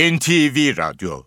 [0.00, 1.22] NTV Radyo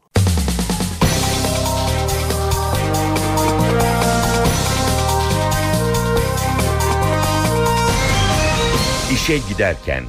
[9.13, 10.03] İşe Giderken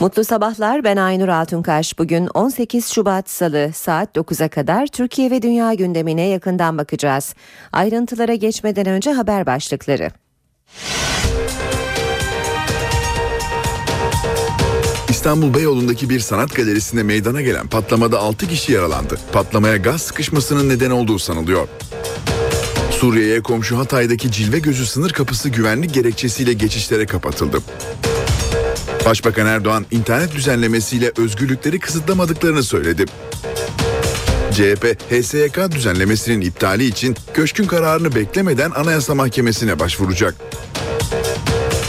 [0.00, 1.98] Mutlu sabahlar ben Aynur Altunkaş.
[1.98, 7.34] Bugün 18 Şubat Salı saat 9'a kadar Türkiye ve dünya gündemine yakından bakacağız.
[7.72, 10.21] Ayrıntılara geçmeden önce haber başlıkları.
[15.22, 19.18] İstanbul Beyoğlu'ndaki bir sanat galerisinde meydana gelen patlamada 6 kişi yaralandı.
[19.32, 21.68] Patlamaya gaz sıkışmasının neden olduğu sanılıyor.
[22.90, 27.62] Suriye'ye komşu Hatay'daki Cilve Gözü sınır kapısı güvenlik gerekçesiyle geçişlere kapatıldı.
[29.06, 33.04] Başbakan Erdoğan internet düzenlemesiyle özgürlükleri kısıtlamadıklarını söyledi.
[34.52, 40.34] CHP, HSYK düzenlemesinin iptali için köşkün kararını beklemeden Anayasa Mahkemesi'ne başvuracak.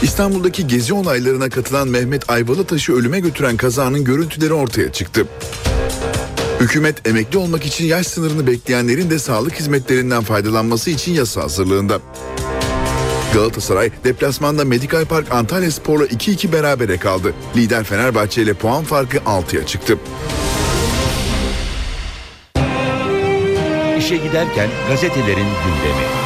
[0.04, 5.26] İstanbul'daki gezi olaylarına katılan Mehmet Ayvalıtaş'ı ölüme götüren kazanın görüntüleri ortaya çıktı.
[6.60, 12.00] Hükümet emekli olmak için yaş sınırını bekleyenlerin de sağlık hizmetlerinden faydalanması için yasa hazırlığında.
[13.34, 17.34] Galatasaray deplasmanda Medikal Park Antalya Spor'la 2-2 berabere kaldı.
[17.56, 19.98] Lider Fenerbahçe ile puan farkı 6'ya çıktı.
[23.98, 26.23] İşe giderken gazetelerin gündemi.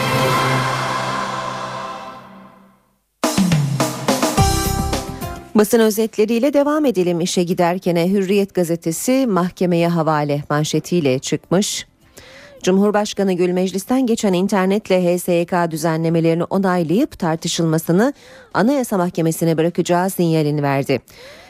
[5.58, 11.86] Basın özetleriyle devam edelim işe giderkene Hürriyet gazetesi mahkemeye havale manşetiyle çıkmış.
[12.62, 18.12] Cumhurbaşkanı Gül meclisten geçen internetle HSYK düzenlemelerini onaylayıp tartışılmasını
[18.54, 21.00] Anayasa Mahkemesi'ne bırakacağı sinyalini verdi.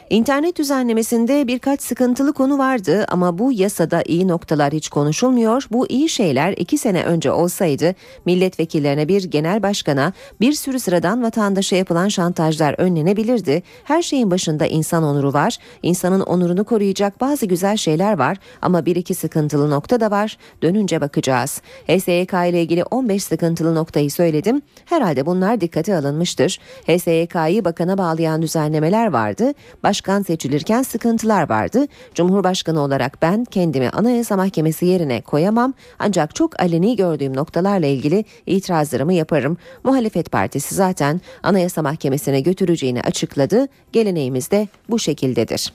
[0.09, 5.67] İnternet düzenlemesinde birkaç sıkıntılı konu vardı ama bu yasada iyi noktalar hiç konuşulmuyor.
[5.71, 11.75] Bu iyi şeyler iki sene önce olsaydı milletvekillerine bir genel başkana bir sürü sıradan vatandaşa
[11.75, 13.63] yapılan şantajlar önlenebilirdi.
[13.83, 15.57] Her şeyin başında insan onuru var.
[15.83, 20.37] İnsanın onurunu koruyacak bazı güzel şeyler var ama bir iki sıkıntılı nokta da var.
[20.61, 21.61] Dönünce bakacağız.
[21.87, 24.61] HSYK ile ilgili 15 sıkıntılı noktayı söyledim.
[24.85, 26.59] Herhalde bunlar dikkate alınmıştır.
[26.87, 29.53] HSYK'yı bakana bağlayan düzenlemeler vardı.
[29.83, 31.85] Baş başkan seçilirken sıkıntılar vardı.
[32.15, 39.13] Cumhurbaşkanı olarak ben kendimi Anayasa Mahkemesi yerine koyamam ancak çok aleni gördüğüm noktalarla ilgili itirazlarımı
[39.13, 39.57] yaparım.
[39.83, 43.67] Muhalefet Partisi zaten Anayasa Mahkemesi'ne götüreceğini açıkladı.
[43.91, 45.73] Geleneğimiz de bu şekildedir.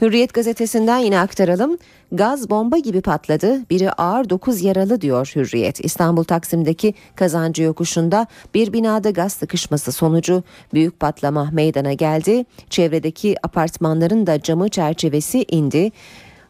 [0.00, 1.78] Hürriyet gazetesinden yine aktaralım.
[2.12, 3.60] Gaz bomba gibi patladı.
[3.70, 5.84] Biri ağır 9 yaralı diyor Hürriyet.
[5.84, 10.42] İstanbul Taksim'deki kazancı yokuşunda bir binada gaz sıkışması sonucu
[10.74, 12.44] büyük patlama meydana geldi.
[12.70, 15.92] Çevredeki apartmanların da camı çerçevesi indi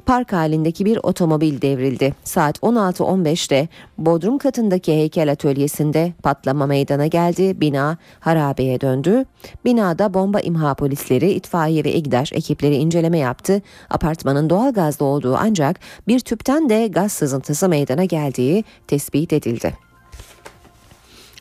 [0.09, 2.15] park halindeki bir otomobil devrildi.
[2.25, 7.61] Saat 16.15'te Bodrum katındaki heykel atölyesinde patlama meydana geldi.
[7.61, 9.25] Bina harabeye döndü.
[9.65, 13.63] Binada bomba imha polisleri, itfaiye ve İGDAŞ ekipleri inceleme yaptı.
[13.91, 19.75] Apartmanın doğal gazda olduğu ancak bir tüpten de gaz sızıntısı meydana geldiği tespit edildi.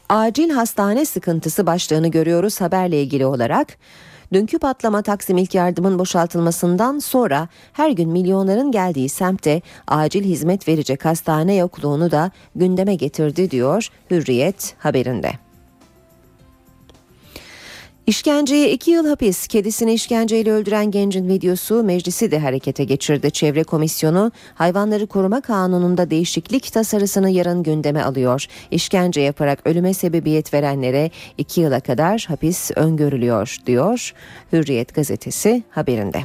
[0.09, 3.77] Acil hastane sıkıntısı başlığını görüyoruz haberle ilgili olarak.
[4.33, 11.05] Dünkü patlama Taksim İlk Yardım'ın boşaltılmasından sonra her gün milyonların geldiği semtte acil hizmet verecek
[11.05, 15.46] hastane yokluğunu da gündeme getirdi diyor Hürriyet haberinde.
[18.07, 23.31] İşkenceye iki yıl hapis, kedisini işkenceyle öldüren gencin videosu meclisi de harekete geçirdi.
[23.31, 28.45] Çevre Komisyonu hayvanları koruma kanununda değişiklik tasarısını yarın gündeme alıyor.
[28.71, 34.13] İşkence yaparak ölüme sebebiyet verenlere iki yıla kadar hapis öngörülüyor diyor
[34.53, 36.19] Hürriyet gazetesi haberinde.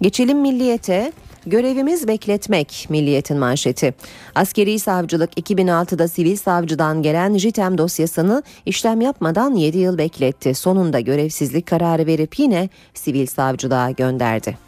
[0.00, 1.12] Geçelim milliyete.
[1.46, 3.94] Görevimiz bekletmek milliyetin manşeti.
[4.34, 10.54] Askeri savcılık 2006'da sivil savcıdan gelen JITEM dosyasını işlem yapmadan 7 yıl bekletti.
[10.54, 14.58] Sonunda görevsizlik kararı verip yine sivil savcılığa gönderdi.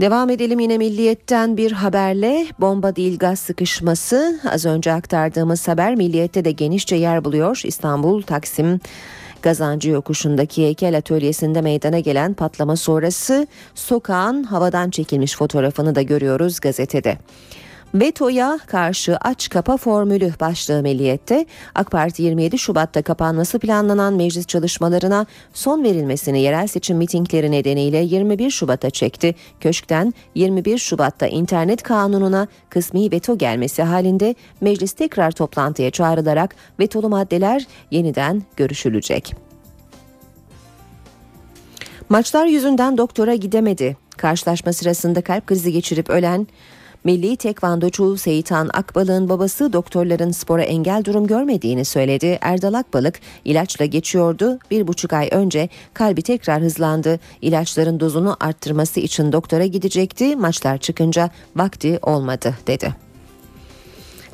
[0.00, 6.44] Devam edelim yine milliyetten bir haberle bomba değil gaz sıkışması az önce aktardığımız haber milliyette
[6.44, 7.60] de genişçe yer buluyor.
[7.64, 8.80] İstanbul Taksim
[9.44, 17.18] Gazancı yokuşundaki heykel atölyesinde meydana gelen patlama sonrası sokağın havadan çekilmiş fotoğrafını da görüyoruz gazetede.
[17.94, 25.26] Vetoya karşı aç kapa formülü başlığı Milliyet'te AK Parti 27 Şubat'ta kapanması planlanan meclis çalışmalarına
[25.52, 29.34] son verilmesini yerel seçim mitingleri nedeniyle 21 Şubat'a çekti.
[29.60, 37.66] Köşkten 21 Şubat'ta internet kanununa kısmi veto gelmesi halinde meclis tekrar toplantıya çağrılarak vetolu maddeler
[37.90, 39.34] yeniden görüşülecek.
[42.08, 43.96] Maçlar yüzünden doktora gidemedi.
[44.16, 46.46] Karşılaşma sırasında kalp krizi geçirip ölen
[47.04, 52.38] Milli tekvandocu Seyitan Akbalık'ın babası doktorların spora engel durum görmediğini söyledi.
[52.40, 54.58] Erdal Akbalık ilaçla geçiyordu.
[54.70, 57.20] Bir buçuk ay önce kalbi tekrar hızlandı.
[57.40, 60.36] İlaçların dozunu arttırması için doktora gidecekti.
[60.36, 62.94] Maçlar çıkınca vakti olmadı dedi.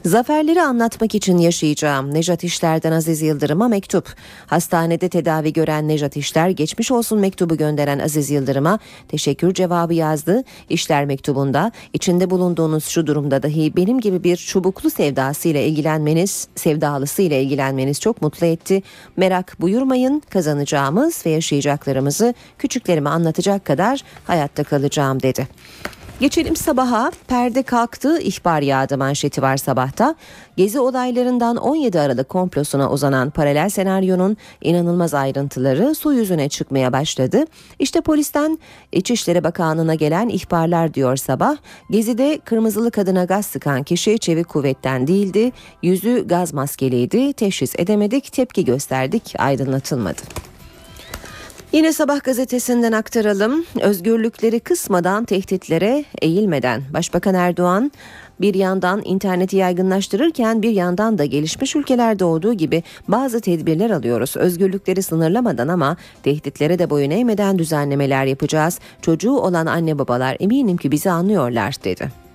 [0.05, 2.14] Zaferleri anlatmak için yaşayacağım.
[2.14, 4.14] Nejat İşler'den Aziz Yıldırım'a mektup.
[4.47, 10.44] Hastanede tedavi gören Nejat İşler geçmiş olsun mektubu gönderen Aziz Yıldırım'a teşekkür cevabı yazdı.
[10.69, 17.23] İşler mektubunda içinde bulunduğunuz şu durumda dahi benim gibi bir çubuklu sevdası ile ilgilenmeniz, sevdalısı
[17.23, 18.82] ile ilgilenmeniz çok mutlu etti.
[19.17, 25.49] Merak buyurmayın kazanacağımız ve yaşayacaklarımızı küçüklerime anlatacak kadar hayatta kalacağım dedi.
[26.20, 30.14] Geçelim sabaha perde kalktı ihbar yağdı manşeti var sabahta.
[30.56, 37.44] Gezi olaylarından 17 Aralık komplosuna uzanan paralel senaryonun inanılmaz ayrıntıları su yüzüne çıkmaya başladı.
[37.78, 38.58] İşte polisten
[38.93, 41.56] İçişleri Bakanlığı'na gelen ihbarlar diyor sabah.
[41.90, 45.52] Gezi'de kırmızılı kadına gaz sıkan kişi çevik kuvvetten değildi.
[45.82, 47.32] Yüzü gaz maskeliydi.
[47.32, 50.50] Teşhis edemedik, tepki gösterdik, aydınlatılmadı.
[51.72, 53.64] Yine sabah gazetesinden aktaralım.
[53.81, 57.93] Özgürlükleri kısmadan tehditlere eğilmeden Başbakan Erdoğan
[58.40, 64.37] bir yandan interneti yaygınlaştırırken bir yandan da gelişmiş ülkelerde olduğu gibi bazı tedbirler alıyoruz.
[64.37, 68.78] Özgürlükleri sınırlamadan ama tehditlere de boyun eğmeden düzenlemeler yapacağız.
[69.02, 72.29] Çocuğu olan anne babalar eminim ki bizi anlıyorlar dedi.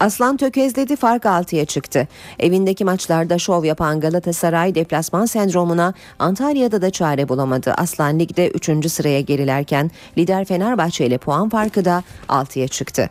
[0.00, 2.08] Aslan tökezledi fark 6'ya çıktı.
[2.38, 7.72] Evindeki maçlarda şov yapan Galatasaray deplasman sendromuna Antalya'da da çare bulamadı.
[7.76, 8.90] Aslan Lig'de 3.
[8.92, 13.08] sıraya gerilerken lider Fenerbahçe ile puan farkı da 6'ya çıktı.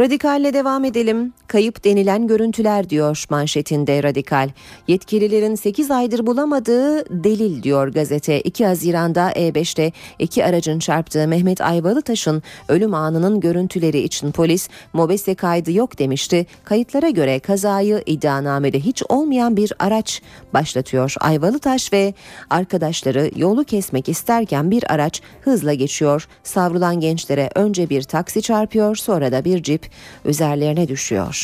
[0.00, 1.32] Radikalle devam edelim.
[1.48, 4.48] Kayıp denilen görüntüler diyor manşetinde Radikal.
[4.88, 8.40] Yetkililerin 8 aydır bulamadığı delil diyor gazete.
[8.40, 15.72] 2 Haziran'da E5'te iki aracın çarptığı Mehmet Ayvalıtaş'ın ölüm anının görüntüleri için polis mobese kaydı
[15.72, 16.46] yok demişti.
[16.64, 20.22] Kayıtlara göre kazayı iddianamede hiç olmayan bir araç
[20.54, 21.14] başlatıyor.
[21.20, 22.14] Ayvalıtaş ve
[22.50, 26.28] arkadaşları yolu kesmek isterken bir araç hızla geçiyor.
[26.42, 29.90] Savrulan gençlere önce bir taksi çarpıyor sonra da bir cip
[30.24, 31.37] üzerlerine düşüyor.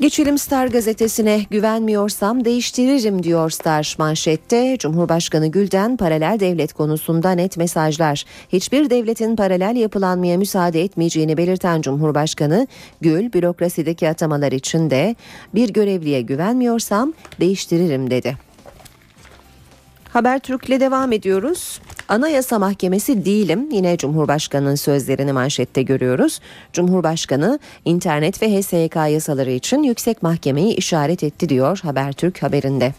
[0.00, 4.76] Geçelim Star gazetesine güvenmiyorsam değiştiririm diyor Star manşette.
[4.78, 8.24] Cumhurbaşkanı Gül'den paralel devlet konusunda net mesajlar.
[8.52, 12.66] Hiçbir devletin paralel yapılanmaya müsaade etmeyeceğini belirten Cumhurbaşkanı
[13.00, 15.16] Gül bürokrasideki atamalar için de
[15.54, 18.49] bir görevliye güvenmiyorsam değiştiririm dedi.
[20.12, 21.80] Habertürk'le devam ediyoruz.
[22.08, 23.70] Anayasa Mahkemesi değilim.
[23.70, 26.40] Yine Cumhurbaşkanı'nın sözlerini manşette görüyoruz.
[26.72, 32.94] Cumhurbaşkanı internet ve HSYK yasaları için yüksek mahkemeyi işaret etti diyor Habertürk haberinde.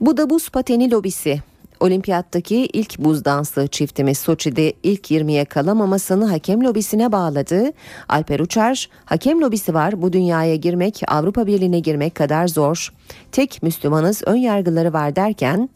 [0.00, 1.40] Bu da buz pateni lobisi
[1.80, 7.72] Olimpiyattaki ilk buz dansı çiftimiz Soçi'de ilk 20'ye kalamamasını hakem lobisine bağladı.
[8.08, 12.92] Alper Uçar, hakem lobisi var bu dünyaya girmek Avrupa Birliği'ne girmek kadar zor.
[13.32, 15.68] Tek Müslümanız ön yargıları var derken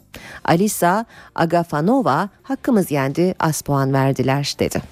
[0.45, 1.05] Alisa
[1.35, 4.83] Agafanova hakkımız yendi az puan verdiler dedi.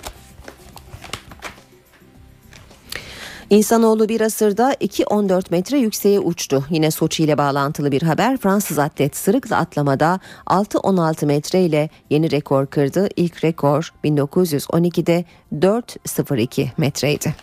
[3.51, 6.65] İnsanoğlu bir asırda 2.14 metre yükseğe uçtu.
[6.71, 8.37] Yine Soçi ile bağlantılı bir haber.
[8.37, 13.09] Fransız atlet sırıkla atlamada 6.16 metre ile yeni rekor kırdı.
[13.17, 17.35] İlk rekor 1912'de 4.02 metreydi.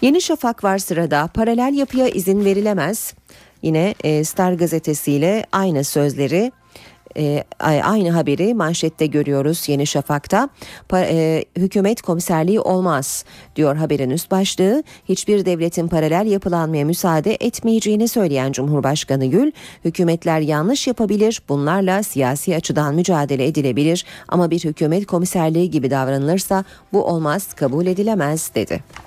[0.00, 1.26] Yeni Şafak var sırada.
[1.34, 3.14] Paralel yapıya izin verilemez.
[3.62, 6.52] Yine e, Star gazetesiyle aynı sözleri
[7.16, 10.48] e, aynı haberi manşette görüyoruz Yeni Şafak'ta.
[10.94, 13.24] E, hükümet komiserliği olmaz
[13.56, 14.82] diyor haberin üst başlığı.
[15.08, 19.52] Hiçbir devletin paralel yapılanmaya müsaade etmeyeceğini söyleyen Cumhurbaşkanı Gül,
[19.84, 27.04] hükümetler yanlış yapabilir, bunlarla siyasi açıdan mücadele edilebilir ama bir hükümet komiserliği gibi davranılırsa bu
[27.04, 29.05] olmaz, kabul edilemez dedi.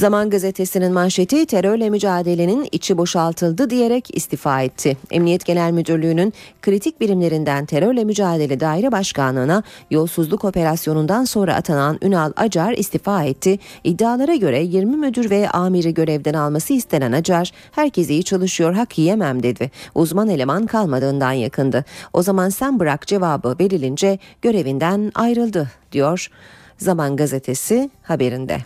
[0.00, 4.96] Zaman gazetesinin manşeti terörle mücadelenin içi boşaltıldı diyerek istifa etti.
[5.10, 12.72] Emniyet Genel Müdürlüğü'nün kritik birimlerinden terörle mücadele daire başkanlığına yolsuzluk operasyonundan sonra atanan Ünal Acar
[12.72, 13.58] istifa etti.
[13.84, 19.42] İddialara göre 20 müdür ve amiri görevden alması istenen Acar herkes iyi çalışıyor hak yiyemem
[19.42, 19.70] dedi.
[19.94, 21.84] Uzman eleman kalmadığından yakındı.
[22.12, 26.30] O zaman sen bırak cevabı verilince görevinden ayrıldı diyor
[26.78, 28.58] Zaman gazetesi haberinde.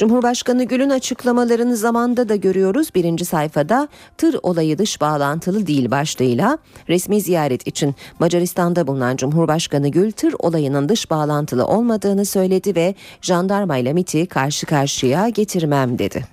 [0.00, 2.94] Cumhurbaşkanı Gül'ün açıklamalarını zamanda da görüyoruz.
[2.94, 3.88] Birinci sayfada
[4.18, 10.88] tır olayı dış bağlantılı değil başlığıyla resmi ziyaret için Macaristan'da bulunan Cumhurbaşkanı Gül tır olayının
[10.88, 16.24] dış bağlantılı olmadığını söyledi ve jandarmayla MIT'i karşı karşıya getirmem dedi.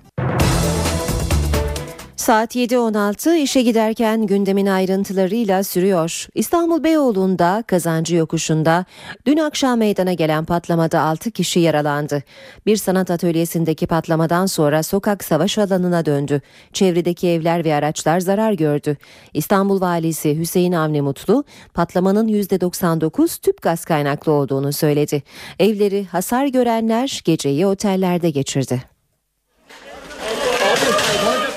[2.18, 6.26] Saat 7.16 işe giderken gündemin ayrıntılarıyla sürüyor.
[6.34, 8.84] İstanbul Beyoğlu'nda kazancı yokuşunda
[9.26, 12.22] dün akşam meydana gelen patlamada 6 kişi yaralandı.
[12.66, 16.40] Bir sanat atölyesindeki patlamadan sonra sokak savaş alanına döndü.
[16.72, 18.96] Çevredeki evler ve araçlar zarar gördü.
[19.34, 21.44] İstanbul Valisi Hüseyin Avni Mutlu
[21.74, 25.22] patlamanın %99 tüp gaz kaynaklı olduğunu söyledi.
[25.58, 28.82] Evleri hasar görenler geceyi otellerde geçirdi.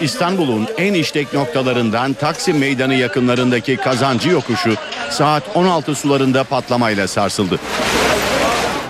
[0.01, 4.73] İstanbul'un en işlek noktalarından Taksim Meydanı yakınlarındaki kazancı yokuşu
[5.09, 7.59] saat 16 sularında patlamayla sarsıldı.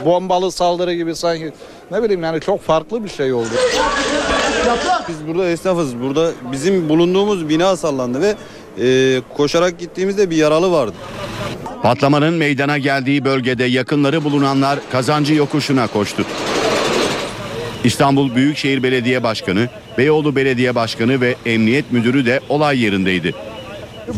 [0.05, 1.51] Bombalı saldırı gibi sanki
[1.91, 3.49] ne bileyim yani çok farklı bir şey oldu.
[5.09, 5.99] Biz burada esnafız.
[6.01, 8.35] Burada bizim bulunduğumuz bina sallandı ve
[8.81, 10.93] e, koşarak gittiğimizde bir yaralı vardı.
[11.83, 16.25] Patlamanın meydana geldiği bölgede yakınları bulunanlar kazancı yokuşuna koştu.
[17.83, 23.35] İstanbul Büyükşehir Belediye Başkanı, Beyoğlu Belediye Başkanı ve Emniyet Müdürü de olay yerindeydi.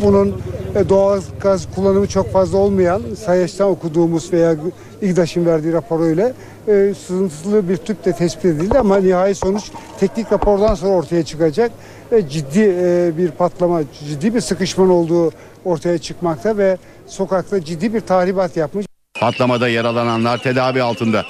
[0.02, 0.42] Bunun
[0.74, 4.56] e, doğal gaz kullanımı çok fazla olmayan sayaçtan okuduğumuz veya
[5.02, 6.32] İGDAŞ'ın verdiği raporuyla
[6.68, 9.64] e, sızıntılı bir tüp de tespit edildi ama nihai sonuç
[10.00, 11.72] teknik rapordan sonra ortaya çıkacak.
[12.12, 15.32] ve ciddi e, bir patlama, ciddi bir sıkışman olduğu
[15.64, 18.86] ortaya çıkmakta ve sokakta ciddi bir tahribat yapmış.
[19.20, 21.24] Patlamada yaralananlar tedavi altında.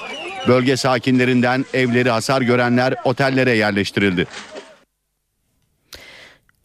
[0.49, 4.27] Bölge sakinlerinden evleri hasar görenler otellere yerleştirildi.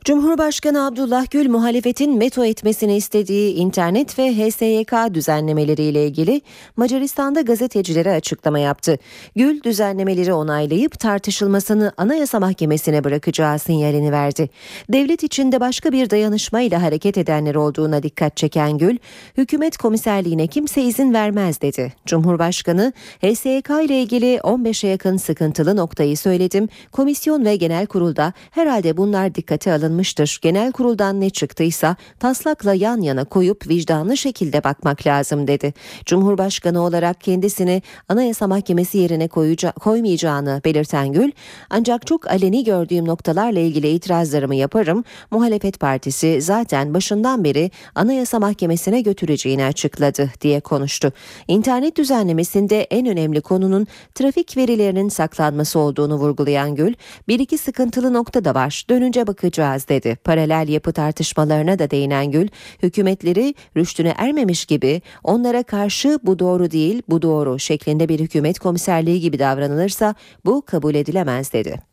[0.05, 6.41] Cumhurbaşkanı Abdullah Gül muhalefetin meto etmesini istediği internet ve HSYK düzenlemeleriyle ilgili
[6.77, 8.97] Macaristan'da gazetecilere açıklama yaptı.
[9.35, 14.49] Gül düzenlemeleri onaylayıp tartışılmasını Anayasa Mahkemesi'ne bırakacağı sinyalini verdi.
[14.89, 18.97] Devlet içinde başka bir dayanışmayla hareket edenler olduğuna dikkat çeken Gül,
[19.37, 21.93] hükümet komiserliğine kimse izin vermez dedi.
[22.05, 26.69] Cumhurbaşkanı HSYK ile ilgili 15'e yakın sıkıntılı noktayı söyledim.
[26.91, 30.39] Komisyon ve genel kurulda herhalde bunlar dikkate alınmıştır.
[30.41, 35.73] Genel kuruldan ne çıktıysa taslakla yan yana koyup vicdanlı şekilde bakmak lazım dedi.
[36.05, 41.31] Cumhurbaşkanı olarak kendisini Anayasa Mahkemesi yerine koyuca- koymayacağını belirten Gül,
[41.69, 45.03] ancak çok aleni gördüğüm noktalarla ilgili itirazlarımı yaparım.
[45.31, 51.11] Muhalefet Partisi zaten başından beri Anayasa Mahkemesi'ne götüreceğini açıkladı diye konuştu.
[51.47, 56.93] İnternet düzenlemesinde en önemli konunun trafik verilerinin saklanması olduğunu vurgulayan Gül,
[57.27, 58.85] bir iki sıkıntılı nokta da var.
[58.89, 60.17] Dönünce bakacağız dedi.
[60.23, 62.47] Paralel yapı tartışmalarına da değinen Gül,
[62.83, 69.21] hükümetleri rüştüne ermemiş gibi onlara karşı bu doğru değil, bu doğru şeklinde bir hükümet komiserliği
[69.21, 71.89] gibi davranılırsa bu kabul edilemez dedi.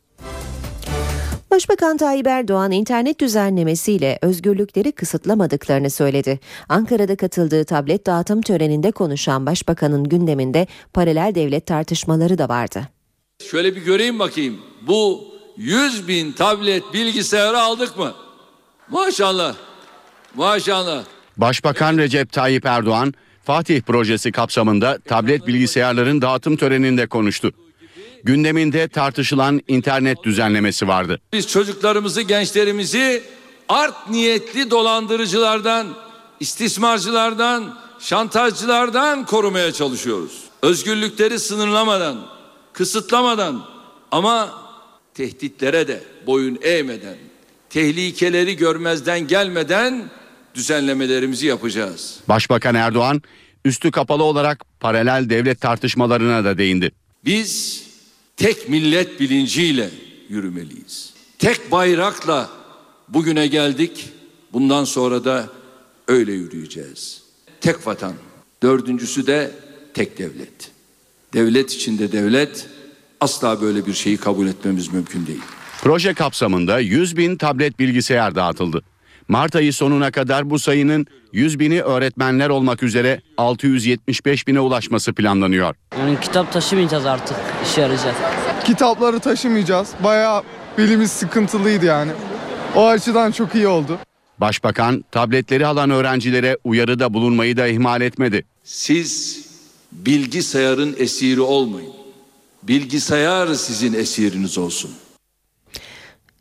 [1.50, 6.40] Başbakan Tayyip Erdoğan internet düzenlemesiyle özgürlükleri kısıtlamadıklarını söyledi.
[6.68, 12.88] Ankara'da katıldığı tablet dağıtım töreninde konuşan başbakanın gündeminde paralel devlet tartışmaları da vardı.
[13.50, 14.56] Şöyle bir göreyim bakayım.
[14.86, 15.24] Bu
[15.56, 18.14] 100 bin tablet bilgisayarı aldık mı?
[18.90, 19.54] Maşallah.
[20.34, 21.04] Maşallah.
[21.36, 27.52] Başbakan Recep Tayyip Erdoğan, Fatih projesi kapsamında tablet bilgisayarların dağıtım töreninde konuştu.
[28.24, 31.20] Gündeminde tartışılan internet düzenlemesi vardı.
[31.32, 33.22] Biz çocuklarımızı, gençlerimizi
[33.68, 35.86] art niyetli dolandırıcılardan,
[36.40, 40.40] istismarcılardan, şantajcılardan korumaya çalışıyoruz.
[40.62, 42.16] Özgürlükleri sınırlamadan,
[42.72, 43.62] kısıtlamadan
[44.10, 44.65] ama
[45.16, 47.16] tehditlere de boyun eğmeden,
[47.70, 50.10] tehlikeleri görmezden gelmeden
[50.54, 52.18] düzenlemelerimizi yapacağız.
[52.28, 53.22] Başbakan Erdoğan,
[53.64, 56.92] üstü kapalı olarak paralel devlet tartışmalarına da değindi.
[57.24, 57.82] Biz
[58.36, 59.90] tek millet bilinciyle
[60.28, 61.14] yürümeliyiz.
[61.38, 62.50] Tek bayrakla
[63.08, 64.08] bugüne geldik.
[64.52, 65.48] Bundan sonra da
[66.08, 67.22] öyle yürüyeceğiz.
[67.60, 68.14] Tek vatan.
[68.62, 69.50] Dördüncüsü de
[69.94, 70.70] tek devlet.
[71.32, 72.66] Devlet içinde devlet
[73.20, 75.40] asla böyle bir şeyi kabul etmemiz mümkün değil.
[75.82, 78.82] Proje kapsamında 100 bin tablet bilgisayar dağıtıldı.
[79.28, 85.74] Mart ayı sonuna kadar bu sayının 100 bini öğretmenler olmak üzere 675 bine ulaşması planlanıyor.
[85.98, 88.14] Yani kitap taşımayacağız artık işe yarayacak.
[88.64, 89.88] kitapları taşımayacağız.
[90.04, 90.42] Bayağı
[90.78, 92.10] belimiz sıkıntılıydı yani.
[92.74, 93.98] O açıdan çok iyi oldu.
[94.38, 98.44] Başbakan tabletleri alan öğrencilere uyarıda bulunmayı da ihmal etmedi.
[98.64, 99.40] Siz
[99.92, 101.92] bilgisayarın esiri olmayın.
[102.68, 104.90] Bilgisayar sizin esiriniz olsun.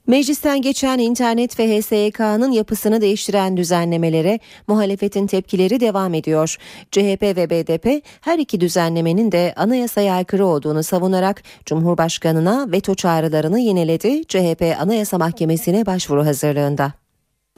[0.07, 6.57] Meclisten geçen internet ve HSYK'nın yapısını değiştiren düzenlemelere muhalefetin tepkileri devam ediyor.
[6.91, 14.25] CHP ve BDP her iki düzenlemenin de anayasaya aykırı olduğunu savunarak Cumhurbaşkanına veto çağrılarını yineledi.
[14.27, 16.93] CHP Anayasa Mahkemesi'ne başvuru hazırlığında.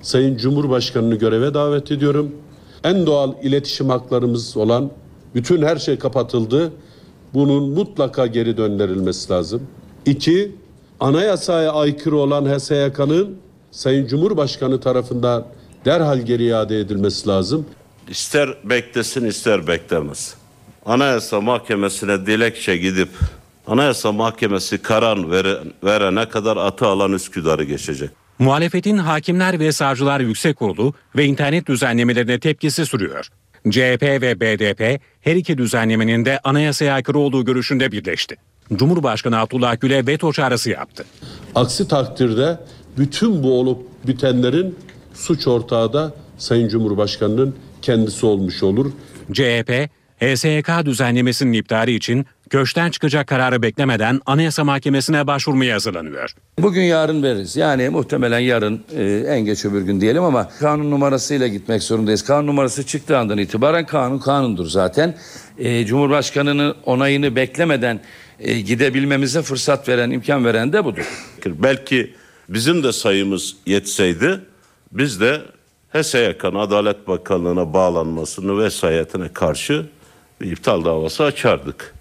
[0.01, 2.35] Sayın Cumhurbaşkanı'nı göreve davet ediyorum.
[2.83, 4.91] En doğal iletişim haklarımız olan
[5.35, 6.73] bütün her şey kapatıldı.
[7.37, 9.67] Bunun mutlaka geri döndürülmesi lazım.
[10.05, 10.55] İki,
[10.99, 13.37] anayasaya aykırı olan HSYK'nın
[13.71, 15.47] Sayın Cumhurbaşkanı tarafından
[15.85, 17.65] derhal geri iade edilmesi lazım.
[18.09, 20.35] İster beklesin ister beklemez.
[20.85, 23.09] Anayasa Mahkemesi'ne dilekçe gidip
[23.67, 28.09] Anayasa Mahkemesi karar vere, verene kadar atı alan Üsküdar'ı geçecek.
[28.39, 33.29] Muhalefetin Hakimler ve Savcılar Yüksek Kurulu ve internet düzenlemelerine tepkisi sürüyor.
[33.69, 38.35] CHP ve BDP her iki düzenlemenin de anayasaya aykırı olduğu görüşünde birleşti.
[38.75, 41.05] Cumhurbaşkanı Abdullah Gül'e veto çağrısı yaptı.
[41.55, 42.59] Aksi takdirde
[42.97, 44.75] bütün bu olup bitenlerin
[45.13, 48.91] suç ortağı da Sayın Cumhurbaşkanı'nın kendisi olmuş olur.
[49.33, 56.33] CHP, HSYK düzenlemesinin iptali için köşten çıkacak kararı beklemeden Anayasa Mahkemesi'ne başvurmaya hazırlanıyor.
[56.59, 57.55] Bugün yarın veririz.
[57.55, 62.23] Yani muhtemelen yarın e, en geç öbür gün diyelim ama kanun numarasıyla gitmek zorundayız.
[62.23, 65.15] Kanun numarası çıktığı andan itibaren kanun kanundur zaten.
[65.57, 67.99] E, Cumhurbaşkanının onayını beklemeden
[68.39, 71.05] e, gidebilmemize fırsat veren, imkan veren de budur.
[71.45, 72.13] Belki
[72.49, 74.39] bizim de sayımız yetseydi
[74.91, 75.41] biz de
[75.93, 79.85] HSYK'nın Adalet Bakanlığı'na bağlanmasını vesayetine karşı
[80.41, 81.96] bir iptal davası açardık.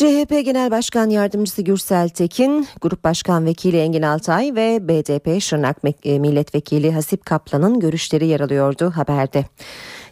[0.00, 6.18] CHP Genel Başkan Yardımcısı Gürsel Tekin, Grup Başkan Vekili Engin Altay ve BDP Şırnak e,
[6.18, 9.44] Milletvekili Hasip Kaplan'ın görüşleri yer alıyordu haberde.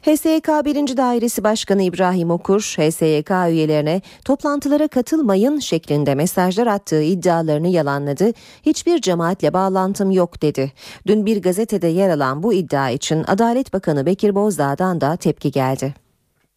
[0.03, 0.97] HSYK 1.
[0.97, 8.33] Dairesi Başkanı İbrahim Okur, HSYK üyelerine toplantılara katılmayın şeklinde mesajlar attığı iddialarını yalanladı.
[8.63, 10.73] Hiçbir cemaatle bağlantım yok dedi.
[11.07, 16.08] Dün bir gazetede yer alan bu iddia için Adalet Bakanı Bekir Bozdağ'dan da tepki geldi.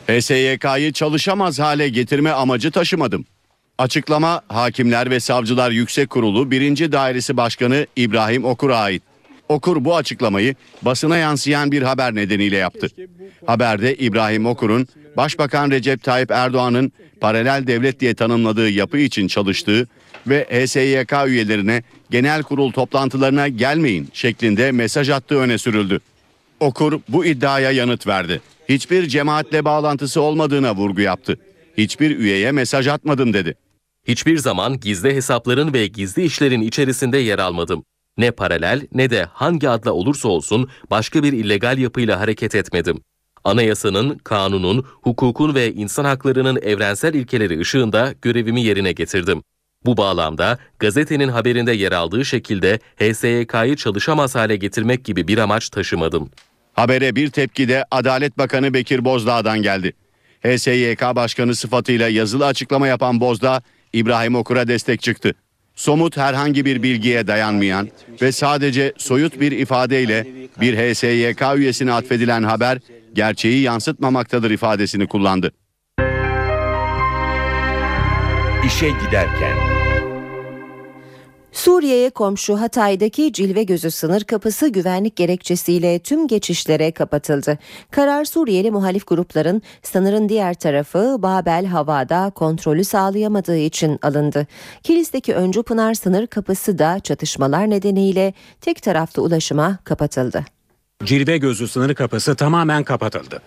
[0.08, 3.26] HSYK'yı çalışamaz hale getirme amacı taşımadım.
[3.78, 6.92] Açıklama Hakimler ve Savcılar Yüksek Kurulu 1.
[6.92, 9.04] Dairesi Başkanı İbrahim Okur'a ait.
[9.50, 12.88] Okur bu açıklamayı basına yansıyan bir haber nedeniyle yaptı.
[13.46, 16.92] Haberde İbrahim Okur'un Başbakan Recep Tayyip Erdoğan'ın
[17.22, 19.88] paralel devlet diye tanımladığı yapı için çalıştığı
[20.28, 26.00] ve HSYK üyelerine genel kurul toplantılarına gelmeyin şeklinde mesaj attığı öne sürüldü.
[26.60, 28.42] Okur bu iddiaya yanıt verdi.
[28.72, 31.38] Hiçbir cemaatle bağlantısı olmadığına vurgu yaptı.
[31.78, 33.56] Hiçbir üyeye mesaj atmadım dedi.
[34.08, 37.84] Hiçbir zaman gizli hesapların ve gizli işlerin içerisinde yer almadım.
[38.18, 43.02] Ne paralel ne de hangi adla olursa olsun başka bir illegal yapıyla hareket etmedim.
[43.44, 49.44] Anayasanın, kanunun, hukukun ve insan haklarının evrensel ilkeleri ışığında görevimi yerine getirdim.
[49.86, 56.30] Bu bağlamda gazetenin haberinde yer aldığı şekilde HSYK'yı çalışamaz hale getirmek gibi bir amaç taşımadım.
[56.74, 59.94] Habere bir tepki de Adalet Bakanı Bekir Bozdağ'dan geldi.
[60.44, 63.62] HSYK Başkanı sıfatıyla yazılı açıklama yapan Bozdağ,
[63.94, 65.34] İbrahim Okur'a destek çıktı.
[65.76, 67.90] Somut herhangi bir bilgiye dayanmayan
[68.22, 70.28] ve sadece soyut bir ifadeyle
[70.62, 72.78] bir HSYK üyesine atfedilen haber
[73.14, 75.52] gerçeği yansıtmamaktadır ifadesini kullandı.
[78.68, 79.71] İşe giderken
[81.52, 87.58] Suriye'ye komşu Hatay'daki Cilve Gözü sınır kapısı güvenlik gerekçesiyle tüm geçişlere kapatıldı.
[87.92, 94.48] Karar Suriyeli muhalif grupların sınırın diğer tarafı Babel Hava'da kontrolü sağlayamadığı için alındı.
[94.84, 100.46] Kilis'teki Öncü Pınar sınır kapısı da çatışmalar nedeniyle tek taraflı ulaşıma kapatıldı.
[101.04, 103.42] Cilve Gözü sınır kapısı tamamen kapatıldı.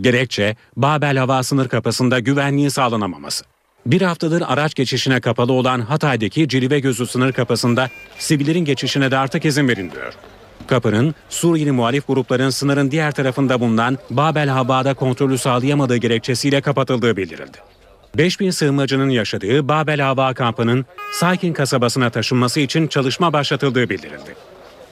[0.00, 3.44] Gerekçe Babel Hava sınır kapısında güvenliğin sağlanamaması.
[3.86, 7.88] Bir haftadır araç geçişine kapalı olan Hatay'daki Cilve Gözü sınır kapısında
[8.18, 10.12] sivillerin geçişine de artık izin verilmiyor.
[10.66, 17.58] Kapının Suriyeli muhalif grupların sınırın diğer tarafında bulunan Babel Haba'da kontrolü sağlayamadığı gerekçesiyle kapatıldığı bildirildi.
[18.16, 24.36] 5000 sığınmacının yaşadığı Babel Hava kampının Sakin kasabasına taşınması için çalışma başlatıldığı bildirildi.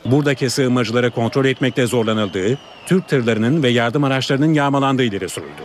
[0.05, 5.63] Buradaki sığınmacıları kontrol etmekte zorlanıldığı, Türk tırlarının ve yardım araçlarının yağmalandığı ileri sürüldü.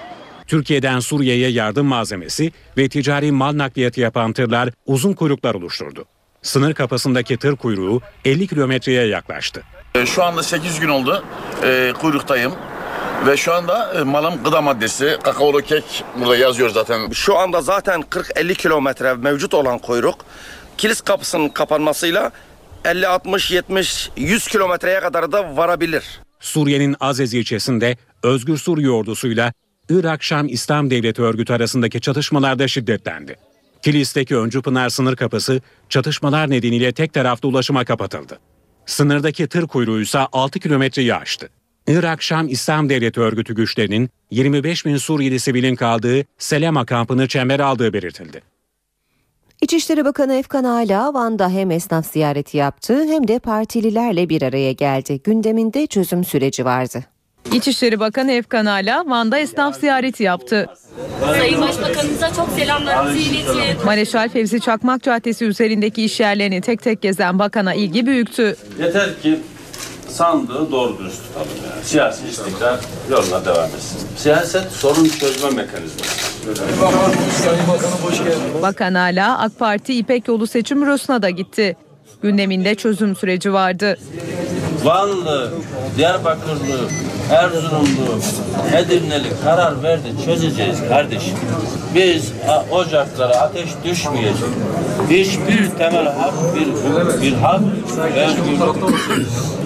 [0.51, 6.05] Türkiye'den Suriye'ye yardım malzemesi ve ticari mal nakliyatı yapan tırlar uzun kuyruklar oluşturdu.
[6.41, 9.63] Sınır kapısındaki tır kuyruğu 50 kilometreye yaklaştı.
[10.05, 11.23] Şu anda 8 gün oldu
[11.63, 12.53] e, kuyruktayım.
[13.27, 17.11] Ve şu anda e, malım gıda maddesi, kakaolu kek burada yazıyor zaten.
[17.11, 20.25] Şu anda zaten 40-50 kilometre mevcut olan kuyruk
[20.77, 22.31] kilis kapısının kapanmasıyla
[22.85, 26.03] 50, 60, 70, 100 kilometreye kadar da varabilir.
[26.39, 29.53] Suriye'nin Azez ilçesinde Özgür Suriye ordusuyla
[29.91, 33.35] Irak Şam İslam Devleti örgütü arasındaki çatışmalarda şiddetlendi.
[33.81, 38.39] Kilis'teki Öncü Pınar sınır kapısı çatışmalar nedeniyle tek taraflı ulaşıma kapatıldı.
[38.85, 41.49] Sınırdaki tır kuyruğu ise 6 kilometreyi aştı.
[41.87, 47.93] Irak Şam İslam Devleti örgütü güçlerinin 25 bin Suriyeli sivilin kaldığı Selema kampını çember aldığı
[47.93, 48.41] belirtildi.
[49.61, 55.21] İçişleri Bakanı Efkan Ala Van'da hem esnaf ziyareti yaptı hem de partililerle bir araya geldi.
[55.23, 57.05] Gündeminde çözüm süreci vardı.
[57.53, 60.69] İçişleri Bakanı Efkan Ala Van'da esnaf ziyareti yaptı.
[61.37, 63.85] Sayın Başbakanımıza çok selamlarımızı iletin.
[63.85, 68.55] Mareşal Fevzi Çakmak Caddesi üzerindeki işyerlerini tek tek gezen bakana ilgi büyüktü.
[68.79, 69.39] Yeter ki
[70.09, 71.85] sandığı doğru dürüst tutalım yani.
[71.85, 72.79] Siyasi istikrar
[73.11, 73.99] yoluna devam etsin.
[74.17, 76.21] Siyaset sorun çözme mekanizması.
[78.61, 81.77] Bakan Ala AK Parti İpek Yolu seçim bürosuna da gitti.
[82.21, 83.97] Gündeminde çözüm süreci vardı.
[84.83, 85.51] Vanlı,
[85.97, 86.89] Diyarbakırlı,
[87.31, 88.19] Erzurumlu,
[88.77, 91.33] Edirneli karar verdi çözeceğiz kardeşim.
[91.95, 92.31] Biz
[92.71, 94.49] ocaklara ateş düşmeyecek.
[95.09, 96.67] Hiçbir temel hak bir,
[97.21, 97.61] bir hak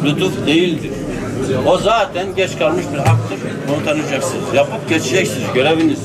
[0.04, 0.92] bir lütuf değildir.
[1.68, 3.40] O zaten geç kalmış bir haktır.
[3.70, 4.54] Bunu tanıyacaksınız.
[4.54, 5.48] Yapıp geçeceksiniz.
[5.54, 6.00] Göreviniz.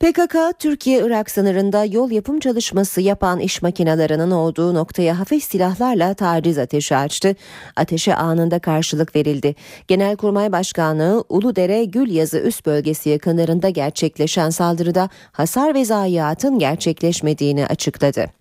[0.00, 6.96] PKK, Türkiye-Irak sınırında yol yapım çalışması yapan iş makinelerinin olduğu noktaya hafif silahlarla taciz ateşi
[6.96, 7.36] açtı.
[7.76, 9.54] Ateşe anında karşılık verildi.
[9.88, 18.39] Genelkurmay Başkanlığı Uludere Gülyazı üst bölgesi yakınlarında gerçekleşen saldırıda hasar ve zayiatın gerçekleşmediğini açıkladı.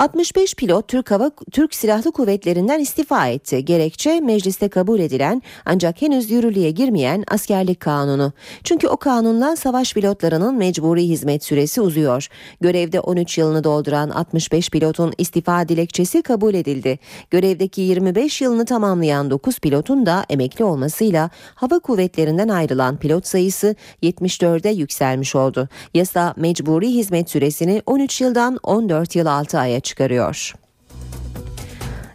[0.00, 3.64] 65 pilot Türk Hava Türk Silahlı Kuvvetleri'nden istifa etti.
[3.64, 8.32] Gerekçe mecliste kabul edilen ancak henüz yürürlüğe girmeyen askerlik kanunu.
[8.64, 12.28] Çünkü o kanunla savaş pilotlarının mecburi hizmet süresi uzuyor.
[12.60, 16.98] Görevde 13 yılını dolduran 65 pilotun istifa dilekçesi kabul edildi.
[17.30, 24.70] Görevdeki 25 yılını tamamlayan 9 pilotun da emekli olmasıyla hava kuvvetlerinden ayrılan pilot sayısı 74'e
[24.70, 25.68] yükselmiş oldu.
[25.94, 30.54] Yasa mecburi hizmet süresini 13 yıldan 14 yıl 6 aya çıkarıyor.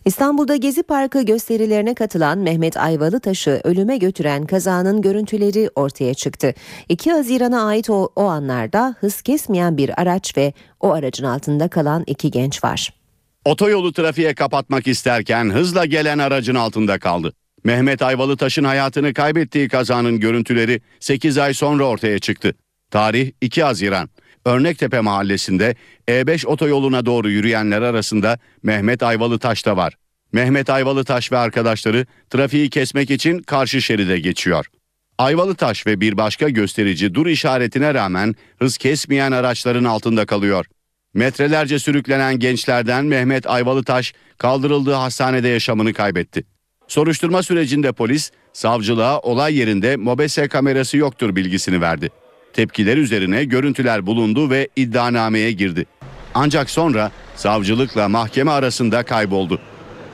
[0.05, 6.53] İstanbul'da Gezi Parkı gösterilerine katılan Mehmet Ayvalıtaş'ı ölüme götüren kazanın görüntüleri ortaya çıktı.
[6.89, 12.03] 2 Haziran'a ait o, o anlarda hız kesmeyen bir araç ve o aracın altında kalan
[12.07, 12.93] iki genç var.
[13.45, 17.33] Otoyolu trafiğe kapatmak isterken hızla gelen aracın altında kaldı.
[17.63, 22.55] Mehmet Ayvalıtaş'ın hayatını kaybettiği kazanın görüntüleri 8 ay sonra ortaya çıktı.
[22.91, 24.09] Tarih 2 Haziran.
[24.45, 25.75] Örnektepe mahallesinde
[26.07, 29.93] E5 otoyoluna doğru yürüyenler arasında Mehmet Ayvalıtaş da var.
[30.31, 34.65] Mehmet Ayvalıtaş ve arkadaşları trafiği kesmek için karşı şeride geçiyor.
[35.17, 40.65] Ayvalıtaş ve bir başka gösterici dur işaretine rağmen hız kesmeyen araçların altında kalıyor.
[41.13, 46.43] Metrelerce sürüklenen gençlerden Mehmet Ayvalıtaş kaldırıldığı hastanede yaşamını kaybetti.
[46.87, 52.09] Soruşturma sürecinde polis savcılığa olay yerinde mobese kamerası yoktur bilgisini verdi.
[52.55, 55.85] Tepkiler üzerine görüntüler bulundu ve iddianameye girdi.
[56.33, 59.59] Ancak sonra savcılıkla mahkeme arasında kayboldu.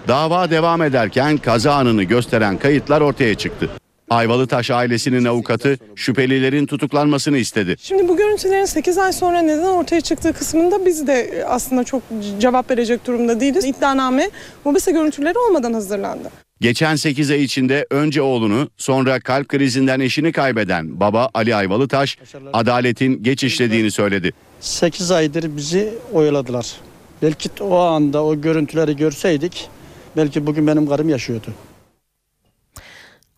[0.07, 3.69] Dava devam ederken kaza anını gösteren kayıtlar ortaya çıktı.
[4.09, 7.75] Ayvalıtaş ailesinin avukatı şüphelilerin tutuklanmasını istedi.
[7.79, 12.03] Şimdi bu görüntülerin 8 ay sonra neden ortaya çıktığı kısmında biz de aslında çok
[12.39, 13.65] cevap verecek durumda değiliz.
[13.65, 14.29] İddianame
[14.65, 16.29] mobese görüntüleri olmadan hazırlandı.
[16.61, 22.17] Geçen 8 ay içinde önce oğlunu sonra kalp krizinden eşini kaybeden baba Ali Ayvalıtaş
[22.53, 24.31] adaletin geç işlediğini söyledi.
[24.59, 26.75] 8 aydır bizi oyaladılar.
[27.21, 29.69] Belki o anda o görüntüleri görseydik
[30.17, 31.47] belki bugün benim karım yaşıyordu.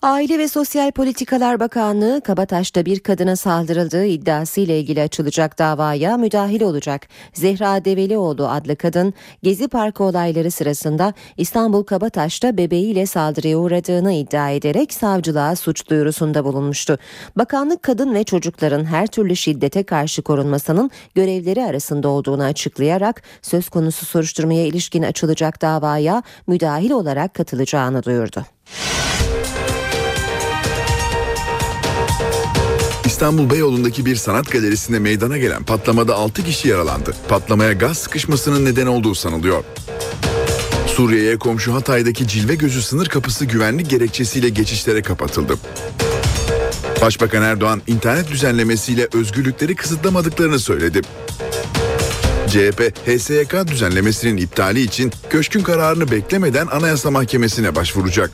[0.03, 6.61] Aile ve Sosyal Politikalar Bakanlığı Kabataş'ta bir kadına saldırıldığı iddiası ile ilgili açılacak davaya müdahil
[6.61, 7.07] olacak.
[7.33, 9.13] Zehra Develioğlu adlı kadın
[9.43, 16.97] Gezi Parkı olayları sırasında İstanbul Kabataş'ta bebeğiyle saldırıya uğradığını iddia ederek savcılığa suç duyurusunda bulunmuştu.
[17.35, 24.05] Bakanlık kadın ve çocukların her türlü şiddete karşı korunmasının görevleri arasında olduğunu açıklayarak söz konusu
[24.05, 28.45] soruşturmaya ilişkin açılacak davaya müdahil olarak katılacağını duyurdu.
[33.13, 37.15] İstanbul Beyoğlu'ndaki bir sanat galerisinde meydana gelen patlamada 6 kişi yaralandı.
[37.27, 39.63] Patlamaya gaz sıkışmasının neden olduğu sanılıyor.
[40.87, 45.57] Suriye'ye komşu Hatay'daki Cilve Gözü sınır kapısı güvenlik gerekçesiyle geçişlere kapatıldı.
[47.01, 51.01] Başbakan Erdoğan internet düzenlemesiyle özgürlükleri kısıtlamadıklarını söyledi.
[52.47, 58.31] CHP, HSYK düzenlemesinin iptali için köşkün kararını beklemeden Anayasa Mahkemesi'ne başvuracak.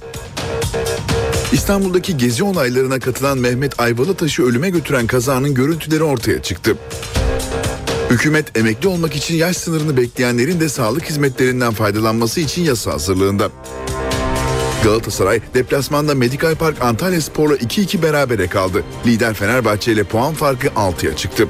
[1.54, 6.78] İstanbul'daki gezi olaylarına katılan Mehmet Ayvalıtaş'ı ölüme götüren kazanın görüntüleri ortaya çıktı.
[8.10, 13.50] Hükümet emekli olmak için yaş sınırını bekleyenlerin de sağlık hizmetlerinden faydalanması için yasa hazırlığında.
[14.84, 18.84] Galatasaray deplasmanda Medikal Park Antalya Spor'la 2-2 berabere kaldı.
[19.06, 21.48] Lider Fenerbahçe ile puan farkı 6'ya çıktı.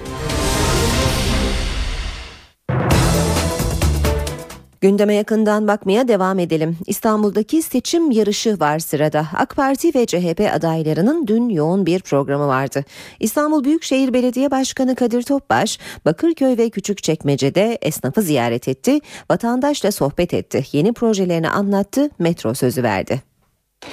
[4.82, 6.78] Gündeme yakından bakmaya devam edelim.
[6.88, 9.28] İstanbul'daki seçim yarışı var sırada.
[9.34, 12.86] AK Parti ve CHP adaylarının dün yoğun bir programı vardı.
[13.20, 19.00] İstanbul Büyükşehir Belediye Başkanı Kadir Topbaş, Bakırköy ve Küçükçekmece'de esnafı ziyaret etti,
[19.32, 23.29] vatandaşla sohbet etti, yeni projelerini anlattı, metro sözü verdi.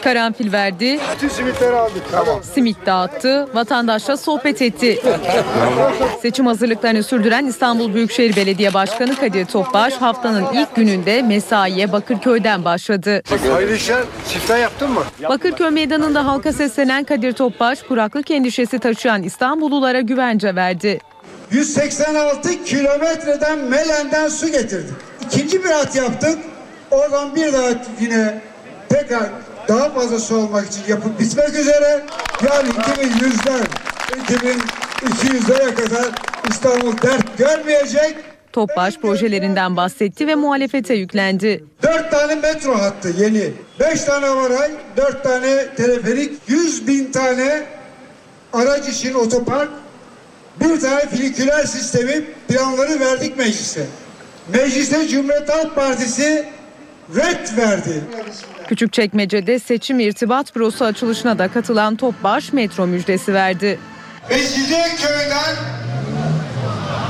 [0.02, 2.02] Karanfil verdi, Bütün simitleri aldık.
[2.10, 2.42] Tamam.
[2.54, 5.00] simit dağıttı, vatandaşla sohbet etti.
[6.22, 13.22] Seçim hazırlıklarını sürdüren İstanbul Büyükşehir Belediye Başkanı Kadir Topbaş haftanın ilk gününde mesaiye Bakırköy'den başladı.
[13.52, 14.02] Hayırlı işler.
[14.24, 15.00] Siftah yaptın mı?
[15.28, 20.98] Bakırköy Meydanı'nda halka seslenen Kadir Topbaş, kuraklık endişesi taşıyan İstanbullulara güvence verdi.
[21.50, 24.94] 186 kilometreden Melen'den su getirdik.
[25.26, 26.38] İkinci bir hat yaptık.
[26.90, 27.68] Oradan bir daha
[28.00, 28.40] yine
[28.88, 29.22] tekrar
[29.68, 32.04] daha fazla su almak için yapıp bitmek üzere.
[32.50, 33.64] Yani 2100'den
[34.24, 36.06] 2200'lere kadar
[36.50, 38.16] İstanbul dert görmeyecek.
[38.52, 41.64] Topbaş projelerinden bahsetti ve muhalefete yüklendi.
[41.82, 43.52] Dört tane metro hattı yeni.
[43.80, 47.62] Beş tane varay, dört tane teleferik, yüz bin tane
[48.52, 49.70] araç için otopark,
[50.60, 53.86] bir tane filiküler sistemi planları verdik meclise.
[54.52, 56.44] Mecliste Cumhuriyet Halk Partisi
[57.14, 58.04] red verdi.
[58.68, 63.78] Küçükçekmece'de seçim irtibat bürosu açılışına da katılan Topbaş metro müjdesi verdi.
[64.30, 65.56] Mecidiyeköy'den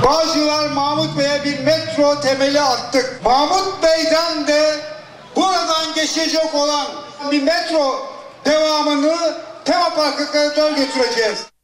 [0.05, 3.19] Bağcılar Mahmut Bey'e bir metro temeli attık.
[3.25, 4.75] Mahmut Bey'den de
[5.35, 6.87] buradan geçecek olan
[7.31, 7.95] bir metro
[8.45, 11.56] devamını tema parka kadar götüreceğiz.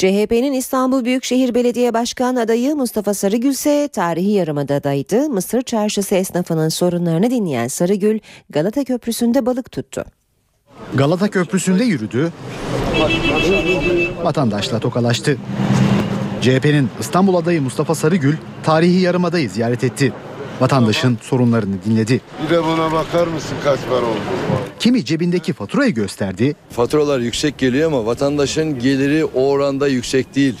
[0.00, 5.28] CHP'nin İstanbul Büyükşehir Belediye Başkan adayı Mustafa Sarıgül ise tarihi yarımadadaydı.
[5.28, 8.18] Mısır çarşısı esnafının sorunlarını dinleyen Sarıgül
[8.50, 10.04] Galata Köprüsü'nde balık tuttu.
[10.94, 12.32] Galata Köprüsü'nde yürüdü,
[14.22, 15.36] vatandaşla tokalaştı.
[16.40, 20.12] CHP'nin İstanbul adayı Mustafa Sarıgül tarihi yarımadayı ziyaret etti.
[20.60, 22.20] Vatandaşın sorunlarını dinledi.
[22.44, 24.69] Bir de buna bakar mısın kaç para oldu?
[24.80, 30.54] Kimi cebindeki faturayı gösterdi, Faturalar yüksek geliyor ama vatandaşın geliri o oranda yüksek değil.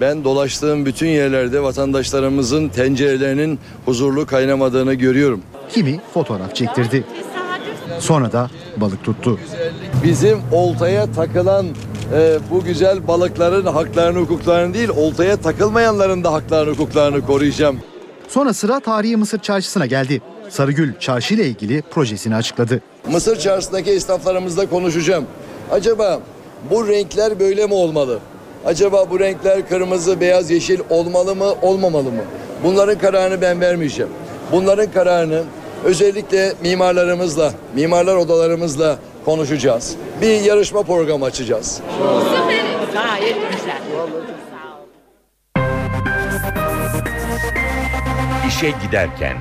[0.00, 5.42] Ben dolaştığım bütün yerlerde vatandaşlarımızın tencerelerinin huzurlu kaynamadığını görüyorum.
[5.68, 7.04] kimi fotoğraf çektirdi.
[7.98, 9.38] Sonra da balık tuttu.
[10.04, 11.66] Bizim oltaya takılan
[12.14, 17.78] e, bu güzel balıkların haklarını hukuklarını değil, oltaya takılmayanların da haklarını hukuklarını koruyacağım.
[18.28, 20.20] Sonra sıra tarihi Mısır çarşısına geldi.
[20.48, 22.80] Sarıgül çarşı ile ilgili projesini açıkladı.
[23.10, 25.26] Mısır çarşısındaki esnaflarımızla konuşacağım.
[25.70, 26.20] Acaba
[26.70, 28.18] bu renkler böyle mi olmalı?
[28.66, 32.22] Acaba bu renkler kırmızı, beyaz, yeşil olmalı mı, olmamalı mı?
[32.64, 34.12] Bunların kararını ben vermeyeceğim.
[34.52, 35.42] Bunların kararını
[35.84, 39.94] özellikle mimarlarımızla, mimarlar odalarımızla konuşacağız.
[40.22, 41.80] Bir yarışma programı açacağız.
[42.94, 43.78] Gayet güzel.
[48.48, 49.36] İşe giderken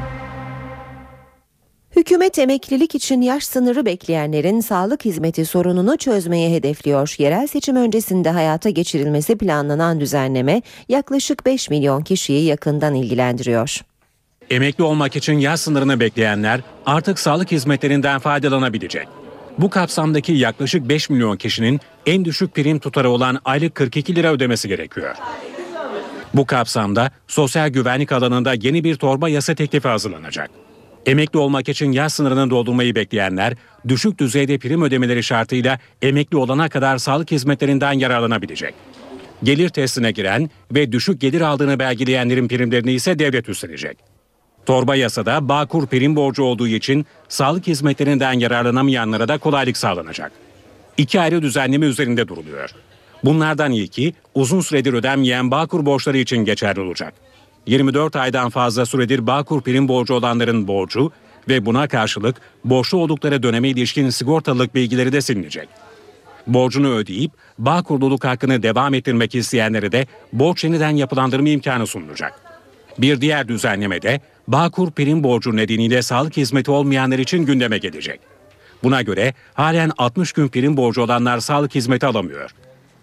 [1.98, 7.16] Hükümet emeklilik için yaş sınırı bekleyenlerin sağlık hizmeti sorununu çözmeye hedefliyor.
[7.18, 13.82] Yerel seçim öncesinde hayata geçirilmesi planlanan düzenleme yaklaşık 5 milyon kişiyi yakından ilgilendiriyor.
[14.50, 19.08] Emekli olmak için yaş sınırını bekleyenler artık sağlık hizmetlerinden faydalanabilecek.
[19.58, 24.68] Bu kapsamdaki yaklaşık 5 milyon kişinin en düşük prim tutarı olan aylık 42 lira ödemesi
[24.68, 25.16] gerekiyor.
[26.34, 30.50] Bu kapsamda sosyal güvenlik alanında yeni bir torba yasa teklifi hazırlanacak.
[31.08, 33.54] Emekli olmak için yaş sınırını doldurmayı bekleyenler
[33.88, 38.74] düşük düzeyde prim ödemeleri şartıyla emekli olana kadar sağlık hizmetlerinden yararlanabilecek.
[39.44, 43.98] Gelir testine giren ve düşük gelir aldığını belgeleyenlerin primlerini ise devlet üstlenecek.
[44.66, 50.32] Torba yasada Bağkur prim borcu olduğu için sağlık hizmetlerinden yararlanamayanlara da kolaylık sağlanacak.
[50.98, 52.70] İki ayrı düzenleme üzerinde duruluyor.
[53.24, 57.14] Bunlardan ilki uzun süredir ödenmeyen Bağkur borçları için geçerli olacak.
[57.68, 61.12] 24 aydan fazla süredir Bağkur prim borcu olanların borcu
[61.50, 65.70] ve buna karşılık borçlu oldukları döneme ilişkin sigortalılık bilgileri de silinecek.
[66.48, 72.34] Borcunu ödeyip Bağkurluluk hakkını devam ettirmek isteyenlere de borç yeniden yapılandırma imkanı sunulacak.
[72.98, 78.20] Bir diğer düzenlemede Bağkur prim borcu nedeniyle sağlık hizmeti olmayanlar için gündeme gelecek.
[78.84, 82.52] Buna göre halen 60 gün prim borcu olanlar sağlık hizmeti alamıyor.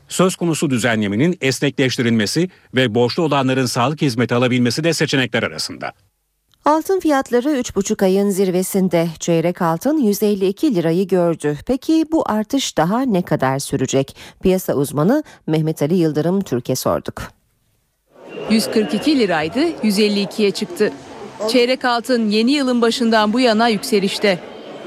[0.08, 5.92] Söz konusu düzenlemenin esnekleştirilmesi ve borçlu olanların sağlık hizmeti alabilmesi de seçenekler arasında.
[6.64, 9.08] Altın fiyatları 3,5 ayın zirvesinde.
[9.20, 11.58] Çeyrek altın 152 lirayı gördü.
[11.66, 14.16] Peki bu artış daha ne kadar sürecek?
[14.42, 17.22] Piyasa uzmanı Mehmet Ali Yıldırım Türkiye sorduk.
[18.50, 20.92] 142 liraydı, 152'ye çıktı.
[21.48, 24.38] Çeyrek altın yeni yılın başından bu yana yükselişte.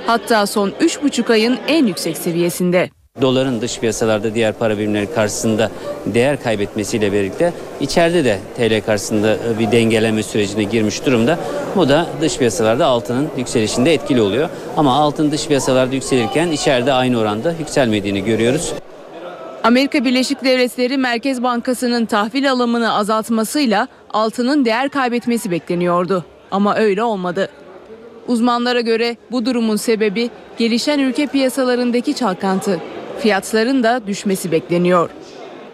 [0.06, 2.90] Hatta son 3,5 ayın en yüksek seviyesinde.
[3.22, 5.72] Doların dış piyasalarda diğer para birimleri karşısında
[6.06, 11.40] değer kaybetmesiyle birlikte içeride de TL karşısında bir dengeleme sürecine girmiş durumda.
[11.76, 14.50] Bu da dış piyasalarda altının yükselişinde etkili oluyor.
[14.78, 18.74] Ama altın dış piyasalarda yükselirken içeride aynı oranda yükselmediğini görüyoruz.
[19.64, 26.26] Amerika Birleşik Devletleri Merkez Bankası'nın tahvil alımını azaltmasıyla altının değer kaybetmesi bekleniyordu.
[26.52, 27.50] Ama öyle olmadı.
[28.28, 32.80] Uzmanlara göre bu durumun sebebi gelişen ülke piyasalarındaki çalkantı.
[33.20, 35.10] Fiyatların da düşmesi bekleniyor.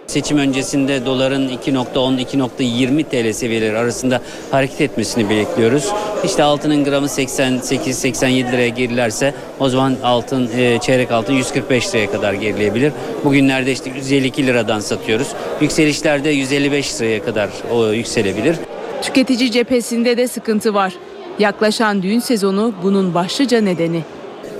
[0.07, 5.89] Seçim öncesinde doların 2.10-2.20 TL seviyeleri arasında hareket etmesini bekliyoruz.
[6.23, 12.33] İşte altının gramı 88-87 liraya gerilerse o zaman altın e, çeyrek altın 145 liraya kadar
[12.33, 12.93] gerileyebilir.
[13.23, 15.27] Bugünlerde işte 152 liradan satıyoruz.
[15.61, 18.55] Yükselişlerde 155 liraya kadar o yükselebilir.
[19.01, 20.93] Tüketici cephesinde de sıkıntı var.
[21.39, 24.01] Yaklaşan düğün sezonu bunun başlıca nedeni.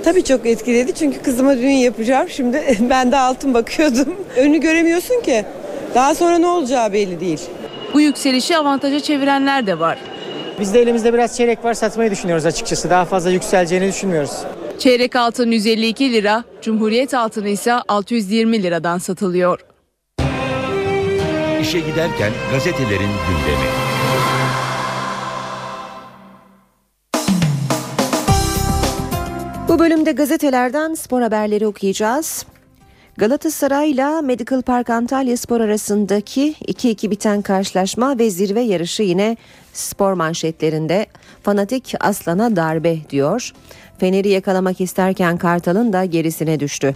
[0.04, 2.28] Tabii çok etkiledi çünkü kızıma düğün yapacağım.
[2.28, 4.14] Şimdi ben de altın bakıyordum.
[4.36, 5.44] Önü göremiyorsun ki.
[5.94, 7.40] Daha sonra ne olacağı belli değil.
[7.94, 9.98] Bu yükselişi avantaja çevirenler de var.
[10.60, 12.90] Biz de elimizde biraz çeyrek var satmayı düşünüyoruz açıkçası.
[12.90, 14.32] Daha fazla yükseleceğini düşünmüyoruz.
[14.78, 19.60] Çeyrek altın 152 lira, Cumhuriyet altını ise 620 liradan satılıyor.
[21.60, 23.83] İşe giderken gazetelerin gündemi.
[29.84, 32.46] Bölümde gazetelerden spor haberleri okuyacağız.
[33.16, 39.36] Galatasaray ile Medical Park Antalya Spor arasındaki 2-2 biten karşılaşma ve zirve yarışı yine
[39.72, 41.06] spor manşetlerinde
[41.42, 43.52] fanatik aslana darbe diyor.
[43.98, 46.94] Fener'i yakalamak isterken Kartal'ın da gerisine düştü.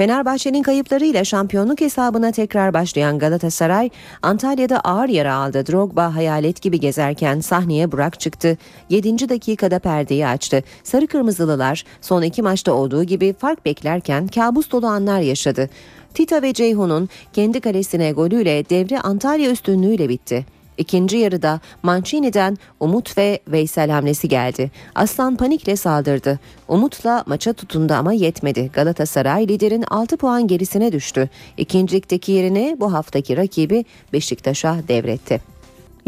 [0.00, 3.90] Fenerbahçe'nin kayıplarıyla şampiyonluk hesabına tekrar başlayan Galatasaray,
[4.22, 5.66] Antalya'da ağır yara aldı.
[5.66, 8.58] Drogba hayalet gibi gezerken sahneye Burak çıktı.
[8.88, 9.28] 7.
[9.28, 10.62] dakikada perdeyi açtı.
[10.82, 15.70] Sarı Kırmızılılar son iki maçta olduğu gibi fark beklerken kabus dolu anlar yaşadı.
[16.14, 20.46] Tita ve Ceyhun'un kendi kalesine golüyle devre Antalya üstünlüğüyle bitti.
[20.80, 24.70] İkinci yarıda Mancini'den Umut ve Veysel hamlesi geldi.
[24.94, 26.38] Aslan panikle saldırdı.
[26.68, 28.70] Umut'la maça tutundu ama yetmedi.
[28.72, 31.28] Galatasaray liderin 6 puan gerisine düştü.
[31.56, 35.59] İkincilikteki yerini bu haftaki rakibi Beşiktaş'a devretti.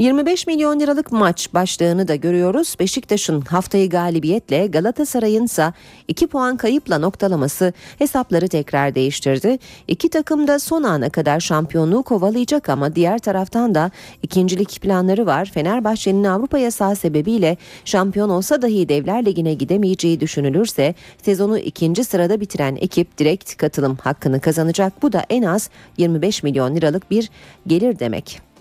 [0.02, 2.76] 25 milyon liralık maç başlığını da görüyoruz.
[2.80, 5.72] Beşiktaş'ın haftayı galibiyetle Galatasaray'ın ise
[6.08, 9.58] 2 puan kayıpla noktalaması hesapları tekrar değiştirdi.
[9.88, 13.90] İki takım da son ana kadar şampiyonluğu kovalayacak ama diğer taraftan da
[14.22, 15.50] ikincilik planları var.
[15.54, 22.76] Fenerbahçe'nin Avrupa yasağı sebebiyle şampiyon olsa dahi Devler Ligi'ne gidemeyeceği düşünülürse sezonu ikinci sırada bitiren
[22.76, 25.02] ekip direkt katılım hakkını kazanacak.
[25.02, 27.30] Bu da en az 25 milyon liralık bir
[27.66, 28.51] gelir demek.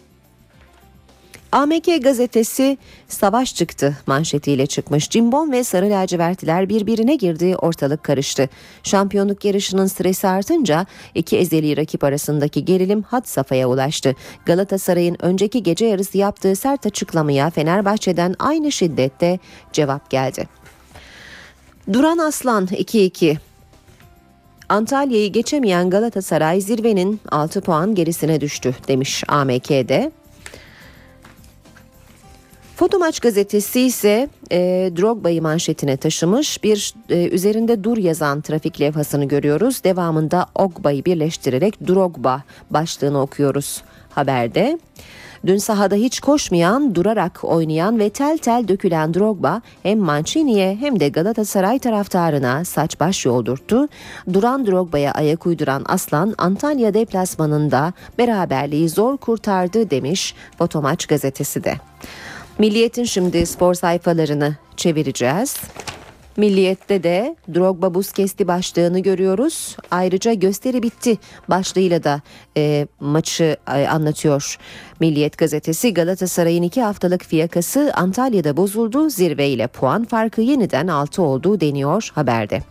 [1.51, 5.09] AMK gazetesi savaş çıktı manşetiyle çıkmış.
[5.09, 8.49] Cimbom ve Sarı Lacivertliler birbirine girdi ortalık karıştı.
[8.83, 10.85] Şampiyonluk yarışının stresi artınca
[11.15, 14.15] iki ezeli rakip arasındaki gerilim had safhaya ulaştı.
[14.45, 19.39] Galatasaray'ın önceki gece yarısı yaptığı sert açıklamaya Fenerbahçe'den aynı şiddette
[19.73, 20.47] cevap geldi.
[21.93, 23.37] Duran Aslan 2-2
[24.69, 30.11] Antalya'yı geçemeyen Galatasaray zirvenin 6 puan gerisine düştü demiş AMK'de.
[32.81, 39.25] Foto Maç gazetesi ise e, Drogba'yı manşetine taşımış bir e, üzerinde dur yazan trafik levhasını
[39.25, 39.83] görüyoruz.
[39.83, 44.79] Devamında Ogba'yı birleştirerek Drogba başlığını okuyoruz haberde.
[45.45, 51.09] Dün sahada hiç koşmayan, durarak oynayan ve tel tel dökülen Drogba hem Mancini'ye hem de
[51.09, 53.87] Galatasaray taraftarına saç baş yoldurttu.
[54.33, 61.75] Duran Drogba'ya ayak uyduran Aslan Antalya deplasmanında beraberliği zor kurtardı demiş Fotomaç gazetesi de.
[62.61, 65.57] Milliyetin şimdi spor sayfalarını çevireceğiz.
[66.37, 69.77] Milliyet'te de Drogba buz kesti başlığını görüyoruz.
[69.91, 71.17] Ayrıca gösteri bitti
[71.49, 72.21] başlığıyla da
[72.57, 74.57] e, maçı e, anlatıyor.
[75.01, 79.09] Milliyet gazetesi Galatasaray'ın iki haftalık fiyakası Antalya'da bozuldu.
[79.09, 82.61] Zirveyle puan farkı yeniden 6 oldu deniyor haberde.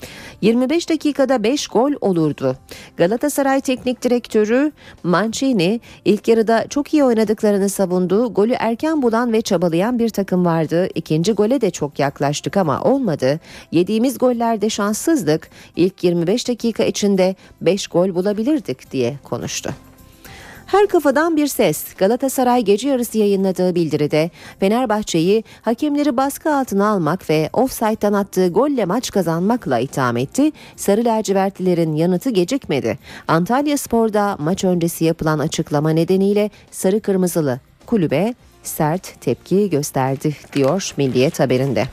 [0.41, 2.57] 25 dakikada 5 gol olurdu.
[2.97, 8.35] Galatasaray Teknik Direktörü Mancini ilk yarıda çok iyi oynadıklarını savundu.
[8.35, 10.89] Golü erken bulan ve çabalayan bir takım vardı.
[10.95, 13.41] İkinci gole de çok yaklaştık ama olmadı.
[13.73, 15.51] Yediğimiz gollerde şanssızdık.
[15.77, 19.75] İlk 25 dakika içinde 5 gol bulabilirdik diye konuştu.
[20.71, 21.95] Her kafadan bir ses.
[21.95, 24.31] Galatasaray gece yarısı yayınladığı bildiride
[24.61, 30.53] Fenerbahçe'yi hakemleri baskı altına almak ve offside'dan attığı golle maç kazanmakla itham etti.
[30.77, 32.99] Sarı lacivertlilerin yanıtı gecikmedi.
[33.29, 41.41] Antalya Spor'da maç öncesi yapılan açıklama nedeniyle sarı kırmızılı kulübe sert tepki gösterdi diyor Milliyet
[41.41, 41.87] haberinde.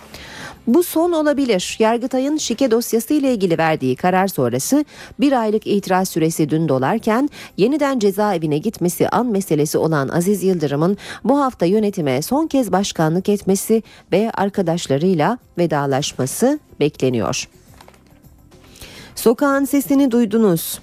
[0.67, 1.75] Bu son olabilir.
[1.79, 4.85] Yargıtay'ın şike dosyası ile ilgili verdiği karar sonrası
[5.19, 11.39] bir aylık itiraz süresi dün dolarken yeniden cezaevine gitmesi an meselesi olan Aziz Yıldırım'ın bu
[11.39, 17.47] hafta yönetime son kez başkanlık etmesi ve arkadaşlarıyla vedalaşması bekleniyor.
[19.15, 20.79] Sokağın sesini duydunuz.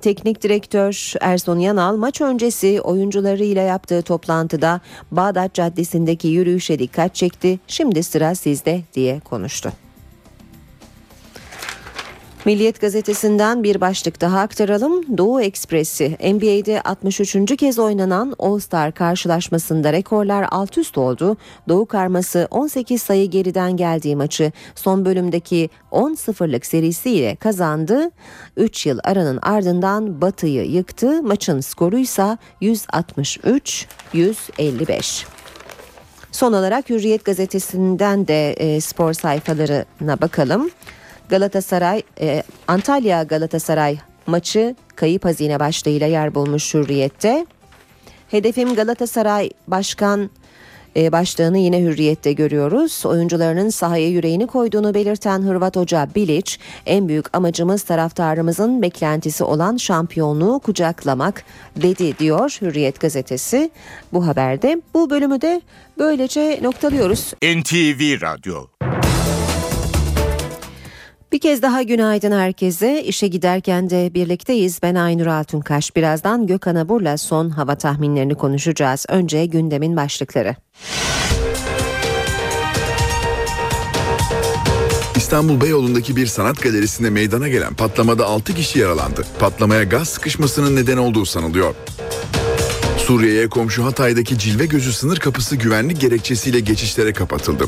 [0.00, 4.80] Teknik direktör Erson Yanal maç öncesi oyuncularıyla yaptığı toplantıda
[5.10, 7.58] Bağdat Caddesi'ndeki yürüyüşe dikkat çekti.
[7.66, 9.72] Şimdi sıra sizde diye konuştu.
[12.48, 15.18] Milliyet gazetesinden bir başlık daha aktaralım.
[15.18, 17.56] Doğu Ekspresi NBA'de 63.
[17.56, 21.36] kez oynanan All-Star karşılaşmasında rekorlar alt üst oldu.
[21.68, 28.10] Doğu karması 18 sayı geriden geldiği maçı son bölümdeki 10-0'lık serisiyle kazandı.
[28.56, 31.22] 3 yıl aranın ardından Batı'yı yıktı.
[31.22, 35.24] Maçın skoruysa 163-155.
[36.32, 40.70] Son olarak Hürriyet gazetesinden de e, spor sayfalarına bakalım.
[41.28, 47.46] Galatasaray e, Antalya Galatasaray maçı kayıp hazine başlığıyla yer bulmuş Hürriyet'te.
[48.30, 50.30] Hedefim Galatasaray Başkan
[50.96, 53.06] e, başlığını yine Hürriyet'te görüyoruz.
[53.06, 56.56] Oyuncularının sahaya yüreğini koyduğunu belirten Hırvat Hoca Bilic,
[56.86, 61.44] en büyük amacımız taraftarımızın beklentisi olan şampiyonluğu kucaklamak
[61.76, 63.70] dedi diyor Hürriyet gazetesi.
[64.12, 65.60] Bu haberde bu bölümü de
[65.98, 67.32] böylece noktalıyoruz.
[67.42, 68.87] NTV Radyo
[71.32, 73.04] bir kez daha günaydın herkese.
[73.04, 74.78] İşe giderken de birlikteyiz.
[74.82, 75.96] Ben Aynur Altunkaş.
[75.96, 79.06] Birazdan Gökhan Abur'la son hava tahminlerini konuşacağız.
[79.08, 80.56] Önce gündemin başlıkları.
[85.16, 89.24] İstanbul Beyoğlu'ndaki bir sanat galerisinde meydana gelen patlamada 6 kişi yaralandı.
[89.38, 91.74] Patlamaya gaz sıkışmasının neden olduğu sanılıyor.
[92.98, 97.64] Suriye'ye komşu Hatay'daki Cilve Gözü sınır kapısı güvenlik gerekçesiyle geçişlere kapatıldı.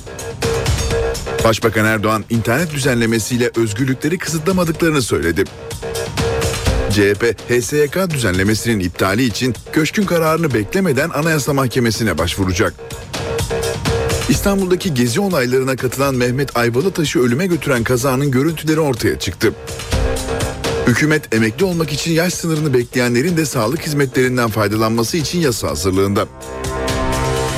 [1.45, 5.45] Başbakan Erdoğan internet düzenlemesiyle özgürlükleri kısıtlamadıklarını söyledi.
[6.91, 12.75] CHP, HSYK düzenlemesinin iptali için köşkün kararını beklemeden Anayasa Mahkemesi'ne başvuracak.
[14.29, 19.55] İstanbul'daki gezi olaylarına katılan Mehmet Ayvalıtaş'ı ölüme götüren kazanın görüntüleri ortaya çıktı.
[20.87, 26.27] Hükümet emekli olmak için yaş sınırını bekleyenlerin de sağlık hizmetlerinden faydalanması için yasa hazırlığında.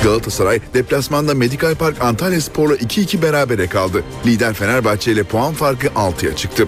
[0.03, 4.03] Galatasaray deplasmanda Medikal Park Antalya Spor'la 2-2 berabere kaldı.
[4.25, 6.67] Lider Fenerbahçe ile puan farkı 6'ya çıktı.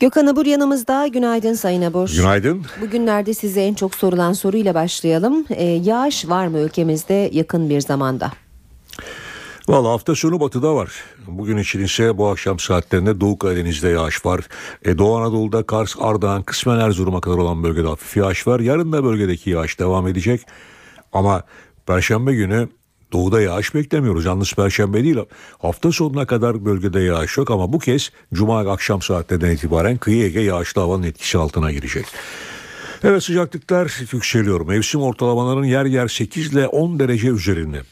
[0.00, 1.06] Gökhan Abur yanımızda.
[1.06, 2.10] Günaydın Sayın Abur.
[2.16, 2.66] Günaydın.
[2.80, 5.44] Bugünlerde size en çok sorulan soruyla başlayalım.
[5.50, 8.32] Ee, yağış var mı ülkemizde yakın bir zamanda?
[9.68, 10.92] Valla hafta sonu batıda var.
[11.26, 14.40] Bugün için ise bu akşam saatlerinde Doğu Karadeniz'de yağış var.
[14.84, 18.60] E, Doğu Anadolu'da Kars, Ardahan, kısmen Erzurum'a kadar olan bölgede hafif yağış var.
[18.60, 20.40] Yarın da bölgedeki yağış devam edecek.
[21.12, 21.42] Ama
[21.86, 22.68] Perşembe günü
[23.12, 24.24] Doğuda yağış beklemiyoruz.
[24.24, 25.18] Yalnız Perşembe değil
[25.58, 30.40] hafta sonuna kadar bölgede yağış yok ama bu kez Cuma akşam saatlerinden itibaren kıyı Ege
[30.40, 32.06] yağışlı havanın etkisi altına girecek.
[33.04, 34.60] Evet sıcaklıklar yükseliyor.
[34.66, 37.82] Mevsim ortalamalarının yer yer 8 ile 10 derece üzerinde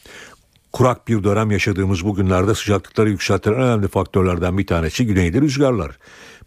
[0.73, 5.99] kurak bir dönem yaşadığımız bu günlerde sıcaklıkları yükselten önemli faktörlerden bir tanesi güneyde rüzgarlar.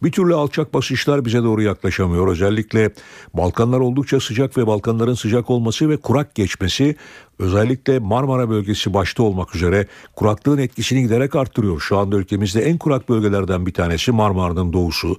[0.03, 2.27] Bir türlü alçak basınçlar bize doğru yaklaşamıyor.
[2.27, 2.91] Özellikle
[3.33, 6.95] Balkanlar oldukça sıcak ve Balkanların sıcak olması ve kurak geçmesi
[7.39, 11.79] özellikle Marmara bölgesi başta olmak üzere kuraklığın etkisini giderek arttırıyor.
[11.79, 15.17] Şu anda ülkemizde en kurak bölgelerden bir tanesi Marmara'nın doğusu,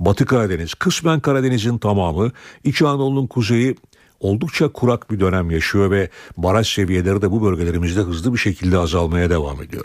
[0.00, 2.30] Batı Karadeniz, kısmen Karadeniz'in tamamı,
[2.64, 3.76] İç Anadolu'nun kuzeyi
[4.20, 9.30] oldukça kurak bir dönem yaşıyor ve baraj seviyeleri de bu bölgelerimizde hızlı bir şekilde azalmaya
[9.30, 9.84] devam ediyor.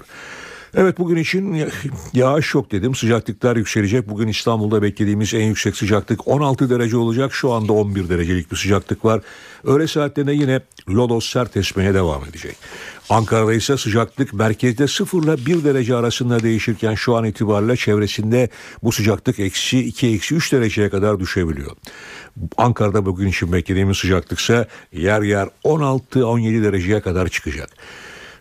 [0.77, 1.69] Evet bugün için
[2.13, 2.95] yağış yok dedim.
[2.95, 4.09] Sıcaklıklar yükselecek.
[4.09, 7.33] Bugün İstanbul'da beklediğimiz en yüksek sıcaklık 16 derece olacak.
[7.33, 9.21] Şu anda 11 derecelik bir sıcaklık var.
[9.63, 12.55] Öğle saatlerinde yine lodos sert esmeye devam edecek.
[13.09, 18.49] Ankara'da ise sıcaklık merkezde 0 ile 1 derece arasında değişirken şu an itibariyle çevresinde
[18.83, 21.71] bu sıcaklık eksi 2 eksi 3 dereceye kadar düşebiliyor.
[22.57, 27.69] Ankara'da bugün için beklediğimiz sıcaklık ise yer yer 16-17 dereceye kadar çıkacak.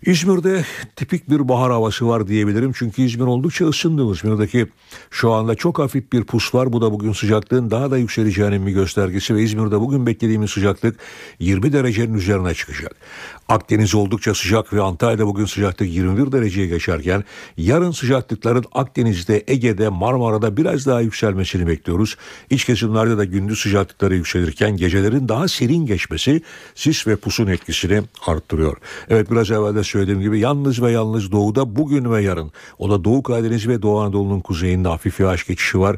[0.06, 0.64] İzmir'de
[0.96, 2.72] tipik bir bahar havası var diyebilirim.
[2.76, 4.12] Çünkü İzmir oldukça ısındı.
[4.12, 4.66] İzmir'deki
[5.10, 6.72] şu anda çok hafif bir pus var.
[6.72, 10.96] Bu da bugün sıcaklığın daha da yükseleceğinin bir göstergesi ve İzmir'de bugün beklediğimiz sıcaklık
[11.38, 12.96] 20 derecenin üzerine çıkacak.
[13.48, 17.24] Akdeniz oldukça sıcak ve Antalya'da bugün sıcaklık 21 dereceye geçerken
[17.56, 22.16] yarın sıcaklıkların Akdeniz'de, Ege'de, Marmara'da biraz daha yükselmesini bekliyoruz.
[22.50, 26.42] İç kesimlerde de gündüz sıcaklıkları yükselirken gecelerin daha serin geçmesi
[26.74, 28.76] sis ve pusun etkisini arttırıyor.
[29.08, 33.04] Evet biraz evvel de söylediğim gibi yalnız ve yalnız doğuda bugün ve yarın o da
[33.04, 35.96] Doğu Karadeniz ve Doğu Anadolu'nun kuzeyinde hafif yağış geçişi var.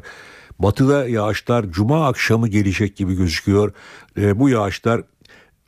[0.59, 3.73] Batıda yağışlar cuma akşamı gelecek gibi gözüküyor.
[4.17, 5.01] E, bu yağışlar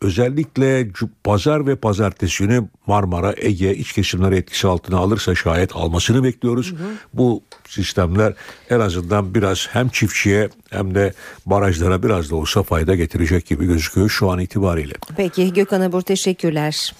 [0.02, 0.88] özellikle
[1.24, 6.72] pazar ve pazartesi günü Marmara, Ege iç kesimleri etkisi altına alırsa şayet almasını bekliyoruz.
[6.72, 6.89] Hı hı.
[7.14, 8.34] Bu sistemler
[8.70, 11.14] en azından biraz hem çiftçiye hem de
[11.45, 14.93] barajlara biraz da olsa fayda getirecek gibi gözüküyor şu an itibariyle.
[15.18, 16.93] Peki Gökhan Abur teşekkürler.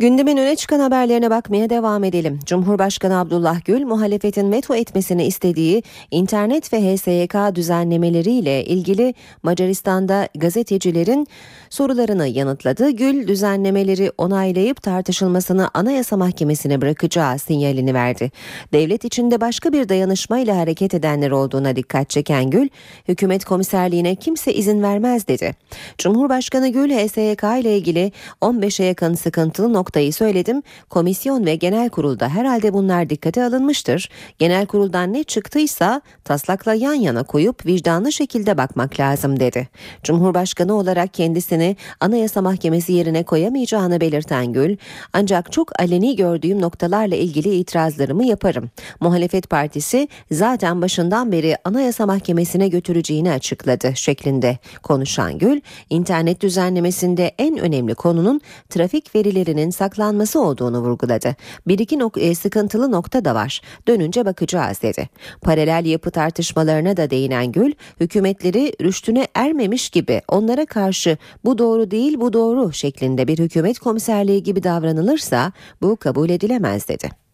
[0.00, 2.38] Gündemin öne çıkan haberlerine bakmaya devam edelim.
[2.44, 11.26] Cumhurbaşkanı Abdullah Gül, muhalefetin veto etmesini istediği internet ve HSYK düzenlemeleriyle ilgili Macaristan'da gazetecilerin
[11.70, 12.90] sorularını yanıtladı.
[12.90, 18.30] Gül, düzenlemeleri onaylayıp tartışılmasını Anayasa Mahkemesi'ne bırakacağı sinyalini verdi.
[18.72, 22.68] Devlet içinde başka bir dayanışmayla hareket edenler olduğuna dikkat çeken Gül,
[23.08, 25.54] hükümet komiserliğine kimse izin vermez dedi.
[25.98, 30.62] Cumhurbaşkanı Gül, HSYK ile ilgili 15'e yakın sıkıntılı noktayı söyledim.
[30.90, 34.08] Komisyon ve genel kurulda herhalde bunlar dikkate alınmıştır.
[34.38, 39.68] Genel kuruldan ne çıktıysa taslakla yan yana koyup vicdanlı şekilde bakmak lazım dedi.
[40.02, 44.76] Cumhurbaşkanı olarak kendisini Anayasa Mahkemesi yerine koyamayacağını belirten Gül,
[45.12, 48.70] ancak çok aleni gördüğüm noktalarla ilgili itirazlarımı yaparım.
[49.00, 55.60] Muhalefet Partisi zaten başından beri Anayasa Mahkemesi'ne götüreceğini açıkladı şeklinde konuşan Gül,
[55.90, 61.36] internet düzenlemesinde en önemli konunun trafik verilerinin saklanması olduğunu vurguladı.
[61.66, 63.60] Bir iki nok- e, sıkıntılı nokta da var.
[63.88, 65.08] Dönünce bakacağız dedi.
[65.42, 72.20] Paralel yapı tartışmalarına da değinen Gül, hükümetleri rüştüne ermemiş gibi onlara karşı bu doğru değil
[72.20, 75.52] bu doğru şeklinde bir hükümet komiserliği gibi davranılırsa
[75.82, 77.27] bu kabul edilemez dedi.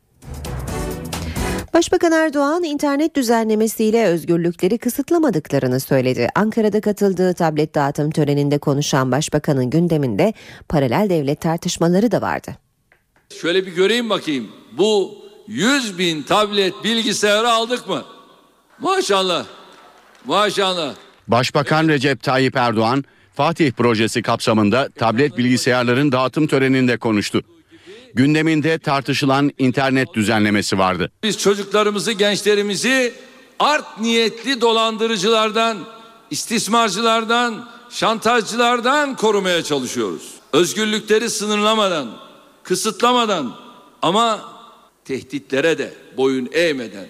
[1.74, 6.28] Başbakan Erdoğan internet düzenlemesiyle özgürlükleri kısıtlamadıklarını söyledi.
[6.34, 10.32] Ankara'da katıldığı tablet dağıtım töreninde konuşan başbakanın gündeminde
[10.68, 12.56] paralel devlet tartışmaları da vardı.
[13.40, 14.48] Şöyle bir göreyim bakayım.
[14.72, 15.14] Bu
[15.48, 18.04] 100 bin tablet bilgisayarı aldık mı?
[18.78, 19.46] Maşallah.
[20.24, 20.94] Maşallah.
[21.28, 23.04] Başbakan Recep Tayyip Erdoğan,
[23.34, 27.42] Fatih projesi kapsamında tablet bilgisayarların dağıtım töreninde konuştu.
[28.14, 31.10] Gündeminde tartışılan internet düzenlemesi vardı.
[31.22, 33.12] Biz çocuklarımızı, gençlerimizi
[33.58, 35.78] art niyetli dolandırıcılardan,
[36.30, 40.30] istismarcılardan, şantajcılardan korumaya çalışıyoruz.
[40.52, 42.10] Özgürlükleri sınırlamadan,
[42.62, 43.56] kısıtlamadan
[44.02, 44.40] ama
[45.04, 47.06] tehditlere de boyun eğmeden,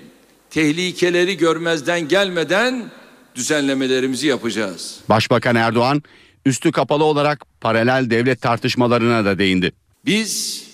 [0.50, 2.90] tehlikeleri görmezden gelmeden
[3.34, 5.00] düzenlemelerimizi yapacağız.
[5.08, 6.02] Başbakan Erdoğan,
[6.46, 9.72] üstü kapalı olarak paralel devlet tartışmalarına da değindi.
[10.06, 10.64] Biz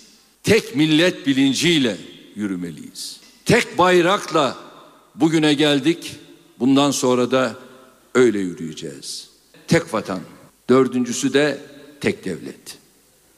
[0.42, 1.96] tek millet bilinciyle
[2.34, 3.20] yürümeliyiz.
[3.44, 4.56] Tek bayrakla
[5.14, 6.16] bugüne geldik.
[6.58, 7.56] Bundan sonra da
[8.14, 9.28] öyle yürüyeceğiz.
[9.68, 10.20] Tek vatan.
[10.70, 11.58] Dördüncüsü de
[12.00, 12.78] tek devlet.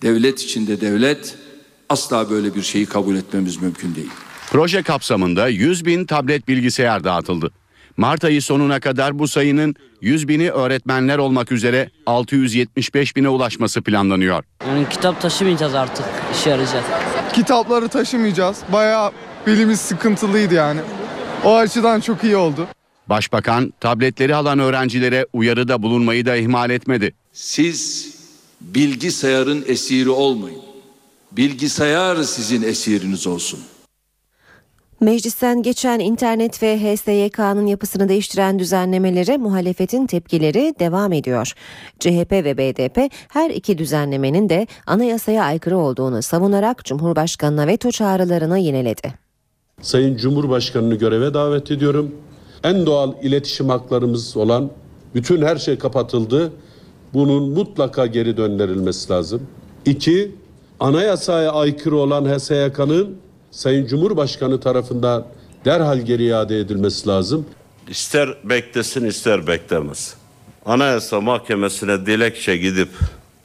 [0.02, 1.36] Devlet içinde devlet
[1.88, 4.10] asla böyle bir şeyi kabul etmemiz mümkün değil.
[4.50, 7.52] Proje kapsamında 100 bin tablet bilgisayar dağıtıldı.
[7.96, 14.44] Mart ayı sonuna kadar bu sayının 100 bini öğretmenler olmak üzere 675 bine ulaşması planlanıyor.
[14.68, 16.84] Yani kitap taşımayacağız artık işe yarayacak.
[17.32, 18.58] Kitapları taşımayacağız.
[18.72, 19.12] Bayağı
[19.46, 20.80] belimiz sıkıntılıydı yani.
[21.44, 22.66] O açıdan çok iyi oldu.
[23.08, 27.14] Başbakan tabletleri alan öğrencilere uyarıda bulunmayı da ihmal etmedi.
[27.32, 28.12] Siz
[28.60, 30.62] bilgisayarın esiri olmayın.
[31.32, 33.60] Bilgisayar sizin esiriniz olsun.
[35.02, 41.52] Meclisten geçen internet ve HSYK'nın yapısını değiştiren düzenlemelere muhalefetin tepkileri devam ediyor.
[42.00, 49.14] CHP ve BDP her iki düzenlemenin de anayasaya aykırı olduğunu savunarak Cumhurbaşkanı'na veto çağrılarını yineledi.
[49.80, 52.14] Sayın Cumhurbaşkanı'nı göreve davet ediyorum.
[52.64, 54.70] En doğal iletişim haklarımız olan
[55.14, 56.52] bütün her şey kapatıldı.
[57.14, 59.42] Bunun mutlaka geri döndürülmesi lazım.
[59.86, 60.34] İki,
[60.80, 63.21] anayasaya aykırı olan HSYK'nın
[63.52, 65.26] Sayın Cumhurbaşkanı tarafından
[65.64, 67.46] derhal geri iade edilmesi lazım.
[67.88, 70.14] İster beklesin ister beklemez.
[70.66, 72.88] Anayasa Mahkemesi'ne dilekçe gidip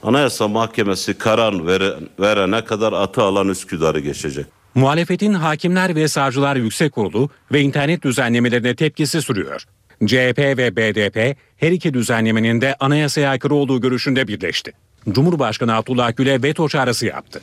[0.02, 4.46] Anayasa Mahkemesi karar vere, verene kadar atı alan Üsküdar'ı geçecek.
[4.74, 9.64] Muhalefetin Hakimler ve Savcılar Yüksek Kurulu ve internet düzenlemelerine tepkisi sürüyor.
[10.06, 14.72] CHP ve BDP her iki düzenlemenin de anayasaya aykırı olduğu görüşünde birleşti.
[15.12, 17.40] Cumhurbaşkanı Abdullah Gül'e veto çağrısı yaptı.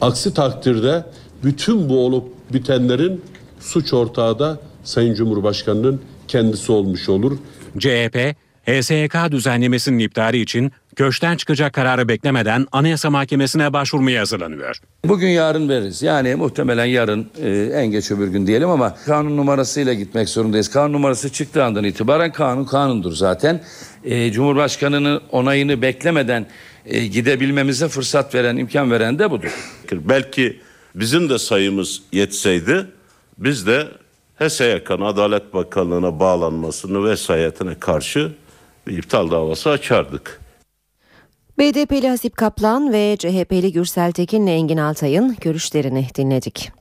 [0.00, 1.04] Aksi takdirde
[1.44, 3.22] bütün bu olup bitenlerin
[3.60, 7.38] suç ortağı da Sayın Cumhurbaşkanı'nın kendisi olmuş olur.
[7.78, 8.34] CHP,
[8.66, 14.76] HSYK düzenlemesinin iptali için köşten çıkacak kararı beklemeden Anayasa Mahkemesi'ne başvurmaya hazırlanıyor.
[15.04, 16.02] Bugün yarın veririz.
[16.02, 20.70] Yani muhtemelen yarın e, en geç öbür gün diyelim ama kanun numarasıyla gitmek zorundayız.
[20.70, 23.60] Kanun numarası çıktığı andan itibaren kanun kanundur zaten.
[24.04, 26.46] E, Cumhurbaşkanının onayını beklemeden
[26.86, 29.50] e, gidebilmemize fırsat veren, imkan veren de budur.
[29.92, 30.60] Belki
[31.00, 32.86] bizim de sayımız yetseydi
[33.38, 33.88] biz de
[34.38, 38.32] HSYK'nın Adalet Bakanlığı'na bağlanmasını vesayetine karşı
[38.86, 40.40] bir iptal davası açardık.
[41.58, 46.77] BDP'li Hasip Kaplan ve CHP'li Gürsel Tekin'le Engin Altay'ın görüşlerini dinledik.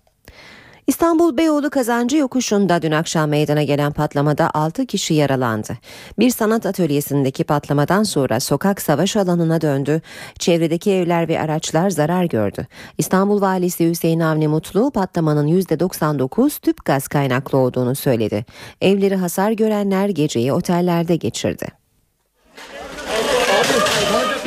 [0.88, 5.78] İstanbul Beyoğlu Kazancı Yokuşu'nda dün akşam meydana gelen patlamada 6 kişi yaralandı.
[6.20, 10.02] Bir sanat atölyesindeki patlamadan sonra sokak savaş alanına döndü.
[10.40, 12.68] Çevredeki evler ve araçlar zarar gördü.
[12.98, 18.46] İstanbul Valisi Hüseyin Avni Mutlu patlamanın %99 tüp gaz kaynaklı olduğunu söyledi.
[18.82, 21.68] Evleri hasar görenler geceyi otellerde geçirdi.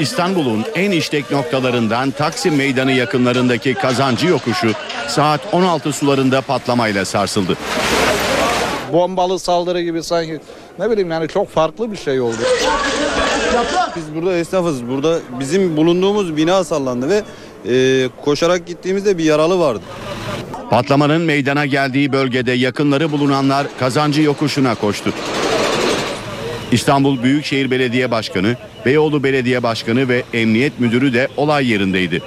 [0.00, 4.72] İstanbul'un en işlek noktalarından Taksim Meydanı yakınlarındaki Kazancı Yokuşu
[5.08, 7.56] saat 16 sularında patlamayla sarsıldı.
[8.92, 10.40] Bombalı saldırı gibi sanki
[10.78, 12.36] ne bileyim yani çok farklı bir şey oldu.
[13.96, 14.88] Biz burada esnafız.
[14.88, 17.22] Burada bizim bulunduğumuz bina sallandı ve
[17.68, 19.82] e, koşarak gittiğimizde bir yaralı vardı.
[20.70, 25.12] Patlamanın meydana geldiği bölgede yakınları bulunanlar Kazancı Yokuşu'na koştu.
[26.72, 28.56] İstanbul Büyükşehir Belediye Başkanı,
[28.86, 32.22] Beyoğlu Belediye Başkanı ve Emniyet Müdürü de olay yerindeydi.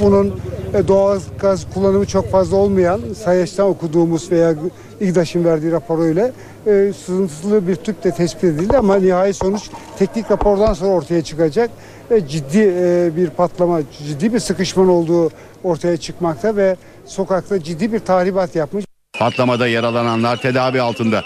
[0.00, 0.40] Bunun
[0.74, 4.54] e, doğal gaz kullanımı çok fazla olmayan Sayaç'tan okuduğumuz veya
[5.00, 6.32] İGDAŞ'ın verdiği raporuyla
[6.66, 9.62] e, sızıntılı bir tüp de tespit edildi ama nihai sonuç
[9.98, 11.70] teknik rapordan sonra ortaya çıkacak.
[12.10, 15.30] E, ciddi e, bir patlama, ciddi bir sıkışman olduğu
[15.64, 18.84] ortaya çıkmakta ve sokakta ciddi bir tahribat yapmış.
[19.18, 21.24] Patlamada yaralananlar tedavi altında.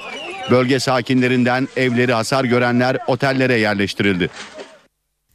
[0.50, 4.30] Bölge sakinlerinden evleri hasar görenler otellere yerleştirildi.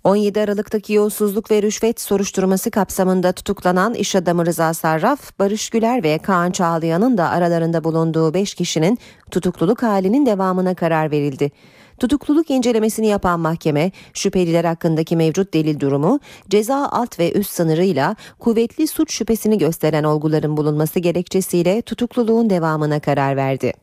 [0.03, 6.17] 17 Aralık'taki yolsuzluk ve rüşvet soruşturması kapsamında tutuklanan iş adamı Rıza Sarraf, Barış Güler ve
[6.17, 8.99] Kaan Çağlayan'ın da aralarında bulunduğu 5 kişinin
[9.31, 11.51] tutukluluk halinin devamına karar verildi.
[11.99, 18.87] Tutukluluk incelemesini yapan mahkeme, şüpheliler hakkındaki mevcut delil durumu, ceza alt ve üst sınırıyla kuvvetli
[18.87, 23.73] suç şüphesini gösteren olguların bulunması gerekçesiyle tutukluluğun devamına karar verdi.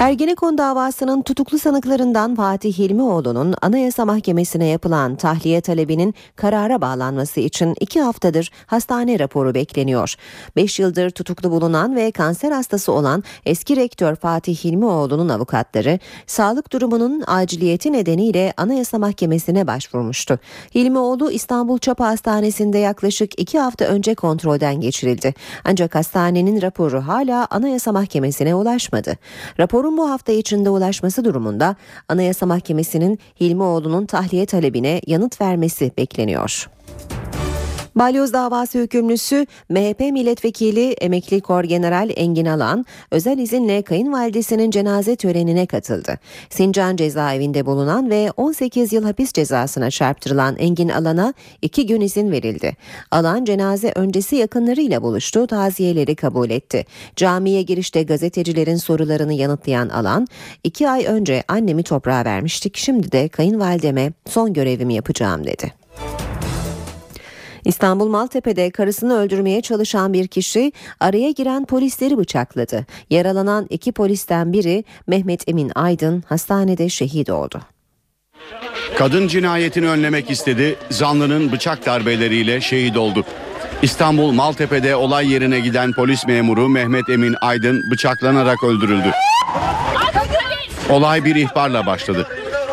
[0.00, 8.00] Ergenekon davasının tutuklu sanıklarından Fatih Hilmioğlu'nun Anayasa Mahkemesi'ne yapılan tahliye talebinin karara bağlanması için iki
[8.00, 10.14] haftadır hastane raporu bekleniyor.
[10.56, 17.24] 5 yıldır tutuklu bulunan ve kanser hastası olan eski rektör Fatih Hilmioğlu'nun avukatları sağlık durumunun
[17.26, 20.38] aciliyeti nedeniyle Anayasa Mahkemesi'ne başvurmuştu.
[20.74, 25.34] Hilmioğlu İstanbul Çapa Hastanesi'nde yaklaşık iki hafta önce kontrolden geçirildi.
[25.64, 29.16] Ancak hastanenin raporu hala Anayasa Mahkemesi'ne ulaşmadı.
[29.68, 31.76] Raporun bu hafta içinde ulaşması durumunda
[32.08, 36.77] Anayasa Mahkemesi'nin Hilmioğlu'nun tahliye talebine yanıt vermesi bekleniyor.
[37.98, 46.18] Balyoz davası hükümlüsü MHP milletvekili emekli Korgeneral Engin Alan özel izinle kayınvalidesinin cenaze törenine katıldı.
[46.50, 52.76] Sincan cezaevinde bulunan ve 18 yıl hapis cezasına çarptırılan Engin Alan'a iki gün izin verildi.
[53.10, 56.86] Alan cenaze öncesi yakınlarıyla buluştu, taziyeleri kabul etti.
[57.16, 60.26] Camiye girişte gazetecilerin sorularını yanıtlayan Alan,
[60.64, 65.72] iki ay önce annemi toprağa vermiştik, şimdi de kayınvalideme son görevimi yapacağım dedi.
[67.68, 72.86] İstanbul Maltepe'de karısını öldürmeye çalışan bir kişi araya giren polisleri bıçakladı.
[73.10, 77.60] Yaralanan iki polisten biri Mehmet Emin Aydın hastanede şehit oldu.
[78.98, 80.76] Kadın cinayetini önlemek istedi.
[80.90, 83.24] Zanlının bıçak darbeleriyle şehit oldu.
[83.82, 89.12] İstanbul Maltepe'de olay yerine giden polis memuru Mehmet Emin Aydın bıçaklanarak öldürüldü.
[90.90, 92.26] Olay bir ihbarla başladı.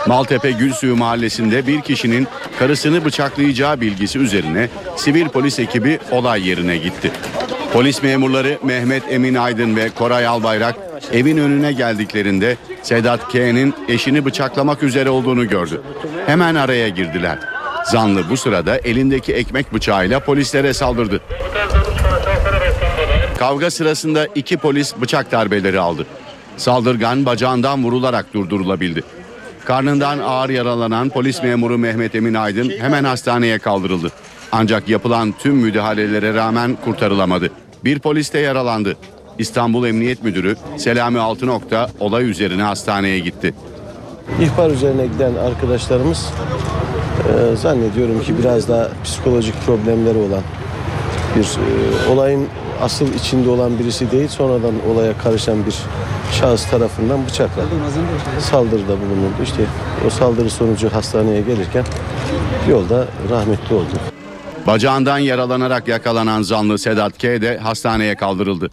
[0.08, 2.28] Maltepe Gülsuyu mahallesinde bir kişinin
[2.60, 7.12] karısını bıçaklayacağı bilgisi üzerine sivil polis ekibi olay yerine gitti.
[7.74, 10.76] Polis memurları Mehmet Emin Aydın ve Koray Albayrak
[11.12, 15.82] evin önüne geldiklerinde Sedat K'nin eşini bıçaklamak üzere olduğunu gördü.
[16.26, 17.40] Hemen araya girdiler.
[17.86, 21.22] Zanlı bu sırada elindeki ekmek bıçağıyla polislere saldırdı.
[23.38, 26.06] Kavga sırasında iki polis bıçak darbeleri aldı.
[26.58, 29.04] Saldırgan bacağından vurularak durdurulabildi.
[29.66, 34.12] Karnından ağır yaralanan polis memuru Mehmet Emin Aydın hemen hastaneye kaldırıldı.
[34.52, 37.52] Ancak yapılan tüm müdahalelere rağmen kurtarılamadı.
[37.84, 38.98] Bir polis de yaralandı.
[39.40, 43.54] İstanbul Emniyet Müdürü Selami Altınok'ta olay üzerine hastaneye gitti.
[44.42, 46.30] İhbar üzerine giden arkadaşlarımız
[47.30, 50.42] e, zannediyorum ki biraz daha psikolojik problemleri olan
[51.36, 52.48] bir e, olayın
[52.86, 55.76] asıl içinde olan birisi değil sonradan olaya karışan bir
[56.32, 57.64] şahıs tarafından bıçakla
[58.40, 59.44] saldırıda bulunuldu.
[59.44, 59.66] İşte
[60.08, 61.86] o saldırı sonucu hastaneye gelirken
[62.70, 63.94] yolda rahmetli oldu.
[64.68, 68.70] Bacağından yaralanarak yakalanan zanlı Sedat K de hastaneye kaldırıldı.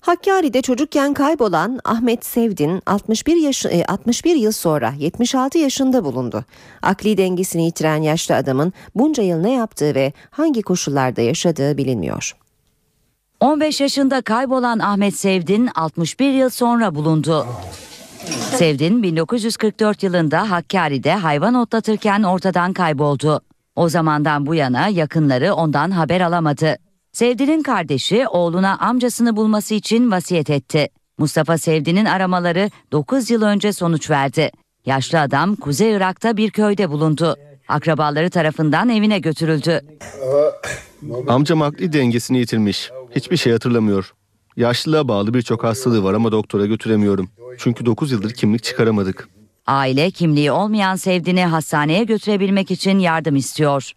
[0.00, 6.44] Hakkari'de çocukken kaybolan Ahmet Sevdin 61 yaş 61 yıl sonra 76 yaşında bulundu.
[6.82, 12.34] Akli dengesini yitiren yaşlı adamın bunca yıl ne yaptığı ve hangi koşullarda yaşadığı bilinmiyor.
[13.40, 17.46] 15 yaşında kaybolan Ahmet Sevdin 61 yıl sonra bulundu.
[18.54, 23.40] Sevdin 1944 yılında Hakkari'de hayvan otlatırken ortadan kayboldu.
[23.76, 26.76] O zamandan bu yana yakınları ondan haber alamadı.
[27.12, 30.88] Sevdi'nin kardeşi oğluna amcasını bulması için vasiyet etti.
[31.18, 34.50] Mustafa Sevdi'nin aramaları 9 yıl önce sonuç verdi.
[34.86, 37.36] Yaşlı adam Kuzey Irak'ta bir köyde bulundu.
[37.68, 39.80] Akrabaları tarafından evine götürüldü.
[41.28, 42.90] Amcam akli dengesini yitirmiş.
[43.16, 44.14] Hiçbir şey hatırlamıyor.
[44.56, 47.30] Yaşlılığa bağlı birçok hastalığı var ama doktora götüremiyorum.
[47.58, 49.28] Çünkü 9 yıldır kimlik çıkaramadık.
[49.66, 53.92] Aile kimliği olmayan Sevdi'ni hastaneye götürebilmek için yardım istiyor.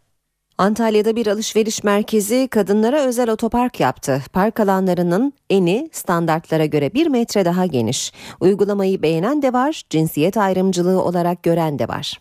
[0.57, 4.23] Antalya'da bir alışveriş merkezi kadınlara özel otopark yaptı.
[4.33, 8.13] Park alanlarının eni standartlara göre bir metre daha geniş.
[8.39, 12.19] Uygulamayı beğenen de var, cinsiyet ayrımcılığı olarak gören de var.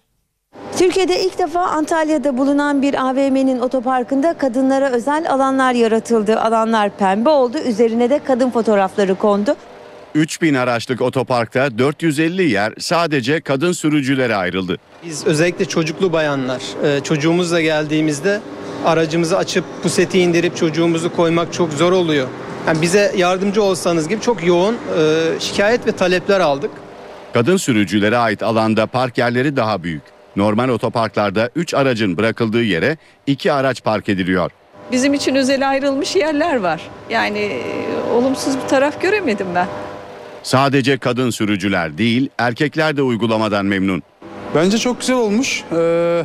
[0.80, 6.40] Türkiye'de ilk defa Antalya'da bulunan bir AVM'nin otoparkında kadınlara özel alanlar yaratıldı.
[6.40, 9.56] Alanlar pembe oldu, üzerine de kadın fotoğrafları kondu.
[10.14, 14.76] 3000 araçlık otoparkta 450 yer sadece kadın sürücülere ayrıldı.
[15.04, 18.40] Biz özellikle çocuklu bayanlar e, çocuğumuzla geldiğimizde
[18.84, 22.28] aracımızı açıp puseti indirip çocuğumuzu koymak çok zor oluyor.
[22.66, 26.70] Yani bize yardımcı olsanız gibi çok yoğun e, şikayet ve talepler aldık.
[27.34, 30.19] Kadın sürücülere ait alanda park yerleri daha büyük.
[30.36, 34.50] Normal otoparklarda 3 aracın bırakıldığı yere 2 araç park ediliyor.
[34.92, 36.80] Bizim için özel ayrılmış yerler var.
[37.10, 37.62] Yani e,
[38.14, 39.66] olumsuz bir taraf göremedim ben.
[40.42, 44.02] Sadece kadın sürücüler değil, erkekler de uygulamadan memnun.
[44.54, 45.64] Bence çok güzel olmuş.
[45.72, 46.24] Ee,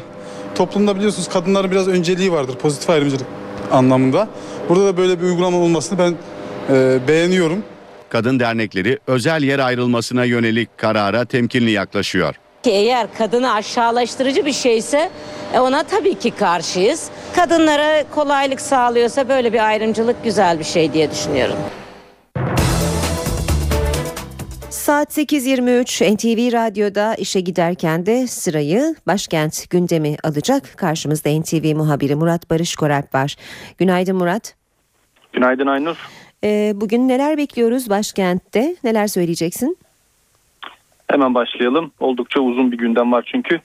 [0.56, 3.26] toplumda biliyorsunuz kadınların biraz önceliği vardır pozitif ayrımcılık
[3.72, 4.28] anlamında.
[4.70, 6.16] Burada da böyle bir uygulama olmasını ben
[6.76, 7.64] e, beğeniyorum.
[8.10, 12.36] Kadın dernekleri özel yer ayrılmasına yönelik karara temkinli yaklaşıyor.
[12.66, 15.10] Ki eğer kadını aşağılaştırıcı bir şeyse
[15.54, 17.10] e, ona tabii ki karşıyız.
[17.36, 21.56] Kadınlara kolaylık sağlıyorsa böyle bir ayrımcılık güzel bir şey diye düşünüyorum.
[24.70, 30.78] Saat 8.23 NTV Radyo'da işe giderken de sırayı başkent gündemi alacak.
[30.78, 33.36] Karşımızda NTV muhabiri Murat Barış Koralp var.
[33.78, 34.56] Günaydın Murat.
[35.34, 35.98] Günaydın Aynur.
[36.44, 38.76] Ee, bugün neler bekliyoruz başkentte?
[38.84, 39.78] Neler söyleyeceksin?
[41.08, 41.92] Hemen başlayalım.
[42.00, 43.60] Oldukça uzun bir gündem var çünkü.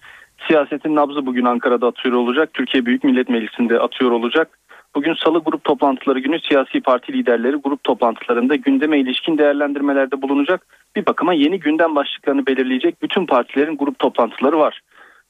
[0.46, 2.50] Siyasetin nabzı bugün Ankara'da atıyor olacak.
[2.54, 4.58] Türkiye Büyük Millet Meclisi'nde atıyor olacak.
[4.94, 10.66] Bugün salı grup toplantıları günü siyasi parti liderleri grup toplantılarında gündeme ilişkin değerlendirmelerde bulunacak.
[10.96, 14.80] Bir bakıma yeni gündem başlıklarını belirleyecek bütün partilerin grup toplantıları var.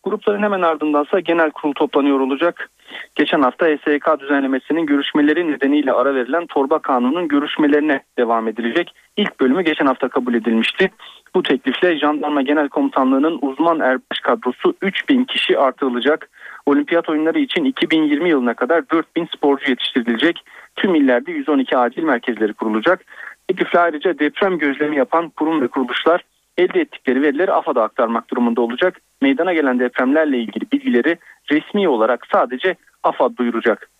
[0.04, 2.70] Grupların hemen ardındansa genel kurul toplanıyor olacak.
[3.14, 8.94] Geçen hafta SYK düzenlemesinin görüşmeleri nedeniyle ara verilen torba kanunun görüşmelerine devam edilecek.
[9.16, 10.90] İlk bölümü geçen hafta kabul edilmişti.
[11.34, 16.28] Bu teklifle Jandarma Genel Komutanlığı'nın uzman erbaş kadrosu 3000 kişi artırılacak.
[16.66, 20.44] Olimpiyat oyunları için 2020 yılına kadar 4000 sporcu yetiştirilecek.
[20.76, 23.04] Tüm illerde 112 acil merkezleri kurulacak.
[23.48, 26.24] Teklifle ayrıca deprem gözlemi yapan kurum ve kuruluşlar
[26.60, 29.00] elde ettikleri verileri AFAD'a aktarmak durumunda olacak.
[29.22, 31.18] Meydana gelen depremlerle ilgili bilgileri
[31.50, 33.90] resmi olarak sadece AFAD duyuracak.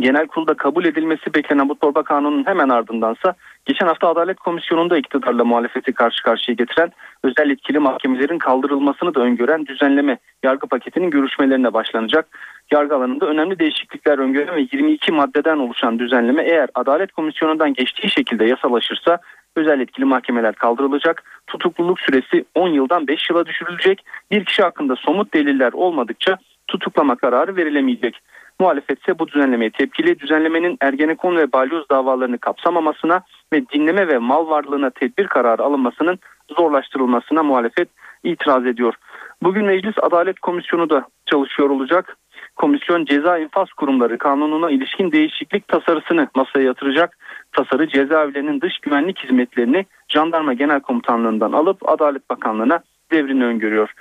[0.00, 3.34] Genel kurulda kabul edilmesi beklenen bu torba kanunun hemen ardındansa
[3.66, 6.92] geçen hafta Adalet Komisyonu'nda iktidarla muhalefeti karşı karşıya getiren
[7.24, 12.26] özel etkili mahkemelerin kaldırılmasını da öngören düzenleme yargı paketinin görüşmelerine başlanacak.
[12.70, 18.44] Yargı alanında önemli değişiklikler öngören ve 22 maddeden oluşan düzenleme eğer Adalet Komisyonu'ndan geçtiği şekilde
[18.44, 19.18] yasalaşırsa
[19.56, 21.24] özel etkili mahkemeler kaldırılacak.
[21.46, 24.04] Tutukluluk süresi 10 yıldan 5 yıla düşürülecek.
[24.30, 26.38] Bir kişi hakkında somut deliller olmadıkça
[26.68, 28.20] tutuklama kararı verilemeyecek.
[28.60, 30.18] Muhalefet ise bu düzenlemeye tepkili.
[30.18, 33.22] Düzenlemenin Ergenekon ve balyoz davalarını kapsamamasına
[33.52, 36.18] ve dinleme ve mal varlığına tedbir kararı alınmasının
[36.56, 37.88] zorlaştırılmasına muhalefet
[38.24, 38.94] itiraz ediyor.
[39.42, 42.16] Bugün Meclis Adalet Komisyonu da çalışıyor olacak.
[42.56, 47.18] Komisyon ceza infaz kurumları kanununa ilişkin değişiklik tasarısını masaya yatıracak.
[47.52, 52.82] Tasarı cezaevlerinin dış güvenlik hizmetlerini Jandarma Genel Komutanlığından alıp Adalet Bakanlığı'na
[53.12, 53.94] devrini öngörüyor.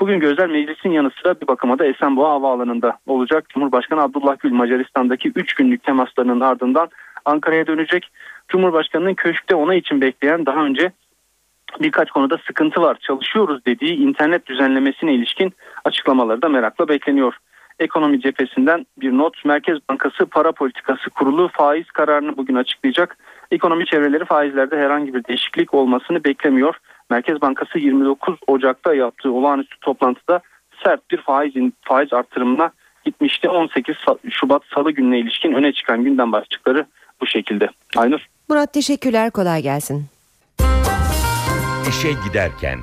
[0.00, 3.48] Bugün gözler meclisin yanı sıra bir bakıma da Esenboğa Havaalanı'nda olacak.
[3.48, 6.88] Cumhurbaşkanı Abdullah Gül Macaristan'daki 3 günlük temaslarının ardından
[7.24, 8.10] Ankara'ya dönecek.
[8.48, 10.92] Cumhurbaşkanının köşkte ona için bekleyen daha önce
[11.80, 15.52] birkaç konuda sıkıntı var çalışıyoruz dediği internet düzenlemesine ilişkin
[15.84, 17.34] açıklamaları da merakla bekleniyor.
[17.78, 23.18] Ekonomi cephesinden bir not Merkez Bankası Para Politikası Kurulu faiz kararını bugün açıklayacak.
[23.50, 26.74] Ekonomi çevreleri faizlerde herhangi bir değişiklik olmasını beklemiyor.
[27.10, 30.40] Merkez Bankası 29 Ocak'ta yaptığı olağanüstü toplantıda
[30.84, 31.52] sert bir faiz
[31.82, 32.70] faiz artırımına
[33.04, 33.48] gitmişti.
[33.48, 33.96] 18
[34.30, 36.86] Şubat Salı gününe ilişkin öne çıkan gündem başlıkları
[37.20, 37.68] bu şekilde.
[37.96, 38.26] Aynur.
[38.48, 40.04] Murat teşekkürler kolay gelsin.
[41.88, 42.78] İşe giderken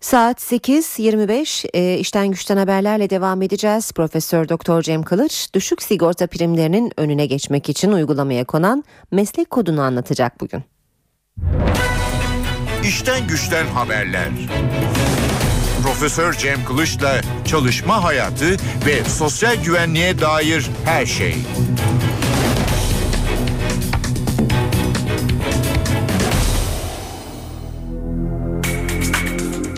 [0.00, 3.92] Saat 8.25 e, işten güçten haberlerle devam edeceğiz.
[3.92, 10.40] Profesör Doktor Cem Kılıç düşük sigorta primlerinin önüne geçmek için uygulamaya konan meslek kodunu anlatacak
[10.40, 10.64] bugün.
[12.84, 14.28] İşten güçten haberler.
[15.82, 18.50] Profesör Cem Kılıç'la çalışma hayatı
[18.86, 21.36] ve sosyal güvenliğe dair her şey.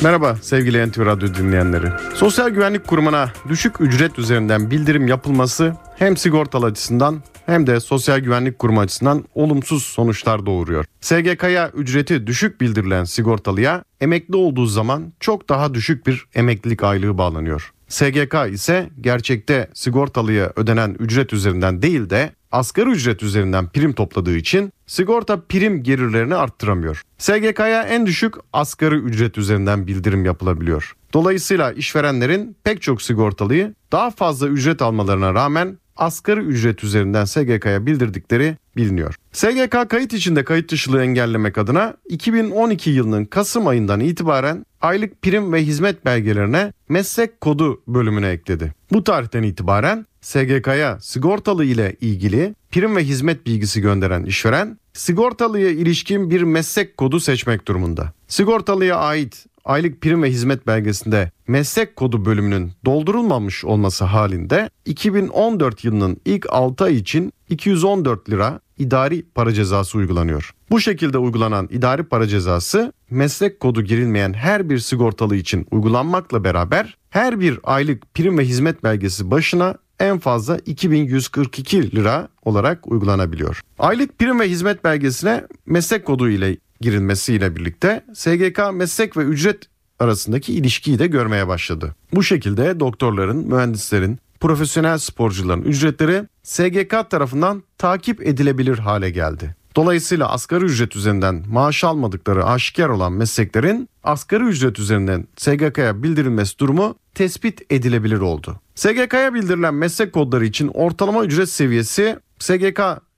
[0.03, 1.86] Merhaba sevgili NTV Radyo dinleyenleri.
[2.14, 8.59] Sosyal Güvenlik Kurumu'na düşük ücret üzerinden bildirim yapılması hem sigortalı açısından hem de Sosyal Güvenlik
[8.59, 10.84] Kurumu açısından olumsuz sonuçlar doğuruyor.
[11.01, 17.72] SGK'ya ücreti düşük bildirilen sigortalıya emekli olduğu zaman çok daha düşük bir emeklilik aylığı bağlanıyor.
[17.91, 24.72] SGK ise gerçekte sigortalıya ödenen ücret üzerinden değil de asgari ücret üzerinden prim topladığı için
[24.86, 27.03] sigorta prim gelirlerini arttıramıyor.
[27.18, 30.95] SGK'ya en düşük asgari ücret üzerinden bildirim yapılabiliyor.
[31.12, 38.57] Dolayısıyla işverenlerin pek çok sigortalıyı daha fazla ücret almalarına rağmen asgari ücret üzerinden SGK'ya bildirdikleri
[38.76, 39.14] biliniyor.
[39.32, 45.62] SGK kayıt içinde kayıt dışılığı engellemek adına 2012 yılının Kasım ayından itibaren aylık prim ve
[45.62, 48.74] hizmet belgelerine meslek kodu bölümüne ekledi.
[48.92, 56.30] Bu tarihten itibaren SGK'ya sigortalı ile ilgili prim ve hizmet bilgisi gönderen işveren sigortalıya ilişkin
[56.30, 58.12] bir meslek kodu seçmek durumunda.
[58.28, 66.17] Sigortalıya ait aylık prim ve hizmet belgesinde meslek kodu bölümünün doldurulmamış olması halinde 2014 yılının
[66.25, 70.55] ilk 6 ay için 214 lira idari para cezası uygulanıyor.
[70.71, 76.97] Bu şekilde uygulanan idari para cezası meslek kodu girilmeyen her bir sigortalı için uygulanmakla beraber
[77.11, 83.61] her bir aylık prim ve hizmet belgesi başına en fazla 2142 lira olarak uygulanabiliyor.
[83.79, 89.62] Aylık prim ve hizmet belgesine meslek kodu ile girilmesiyle birlikte SGK meslek ve ücret
[89.99, 91.95] arasındaki ilişkiyi de görmeye başladı.
[92.12, 99.55] Bu şekilde doktorların, mühendislerin, profesyonel sporcuların ücretleri SGK tarafından takip edilebilir hale geldi.
[99.76, 106.95] Dolayısıyla asgari ücret üzerinden maaş almadıkları aşikar olan mesleklerin asgari ücret üzerinden SGK'ya bildirilmesi durumu
[107.14, 108.61] tespit edilebilir oldu.
[108.74, 112.18] SGK'ya bildirilen meslek kodları için ortalama ücret seviyesi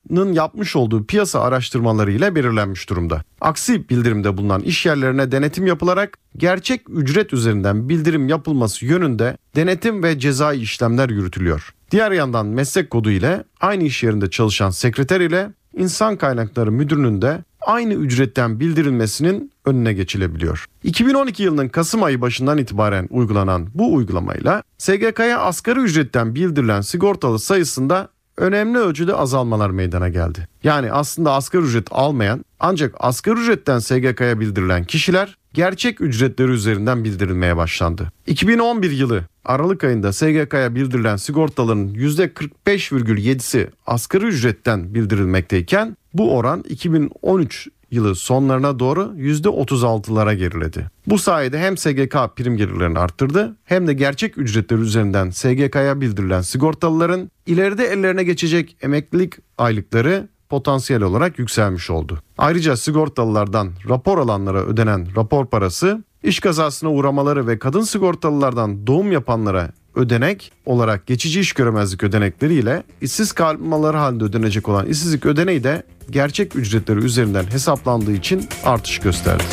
[0.09, 3.23] SGK'nın yapmış olduğu piyasa araştırmaları ile belirlenmiş durumda.
[3.41, 10.19] Aksi bildirimde bulunan iş yerlerine denetim yapılarak gerçek ücret üzerinden bildirim yapılması yönünde denetim ve
[10.19, 11.75] cezai işlemler yürütülüyor.
[11.91, 17.45] Diğer yandan meslek kodu ile aynı iş yerinde çalışan sekreter ile insan kaynakları müdürünün de
[17.61, 20.67] aynı ücretten bildirilmesinin önüne geçilebiliyor.
[20.85, 28.09] 2012 yılının Kasım ayı başından itibaren uygulanan bu uygulamayla SGK'ya asgari ücretten bildirilen sigortalı sayısında
[28.37, 30.49] önemli ölçüde azalmalar meydana geldi.
[30.65, 37.57] Yani aslında asgari ücret almayan ancak asgari ücretten SGK'ya bildirilen kişiler gerçek ücretleri üzerinden bildirilmeye
[37.57, 38.13] başlandı.
[38.27, 48.15] 2011 yılı Aralık ayında SGK'ya bildirilen sigortaların %45,7'si asgari ücretten bildirilmekteyken bu oran 2013 yılı
[48.15, 50.91] sonlarına doğru %36'lara geriledi.
[51.07, 57.31] Bu sayede hem SGK prim gelirlerini arttırdı hem de gerçek ücretler üzerinden SGK'ya bildirilen sigortalıların
[57.47, 62.19] ileride ellerine geçecek emeklilik aylıkları potansiyel olarak yükselmiş oldu.
[62.39, 69.71] Ayrıca sigortalılardan rapor alanlara ödenen rapor parası, iş kazasına uğramaları ve kadın sigortalılardan doğum yapanlara
[69.95, 76.57] ödenek olarak geçici iş göremezlik ödenekleriyle işsiz kalmaları halinde ödenecek olan işsizlik ödeneği de gerçek
[76.57, 79.45] ücretleri üzerinden hesaplandığı için artış gösterdi.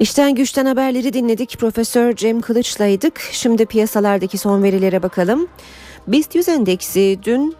[0.00, 1.58] İşten güçten haberleri dinledik.
[1.58, 3.20] Profesör Cem Kılıç'laydık.
[3.32, 5.48] Şimdi piyasalardaki son verilere bakalım.
[6.06, 7.56] BIST 100 endeksi dün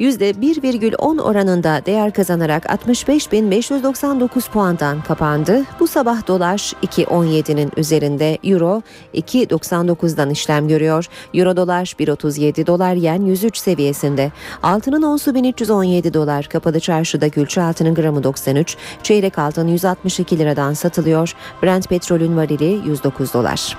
[0.00, 5.64] %1,10 oranında değer kazanarak 65.599 puandan kapandı.
[5.80, 8.82] Bu sabah dolar 2.17'nin üzerinde, euro
[9.14, 11.06] 2.99'dan işlem görüyor.
[11.34, 14.32] Euro dolar 1.37, dolar yen 103 seviyesinde.
[14.62, 21.34] Altının onsu 1317 dolar, kapalı çarşıda külçe altının gramı 93, çeyrek altın 162 liradan satılıyor.
[21.62, 23.76] Brent petrolün varili 109 dolar.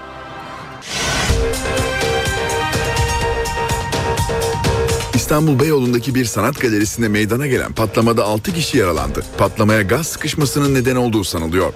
[5.32, 9.24] İstanbul Beyoğlu'ndaki bir sanat galerisinde meydana gelen patlamada 6 kişi yaralandı.
[9.38, 11.74] Patlamaya gaz sıkışmasının neden olduğu sanılıyor.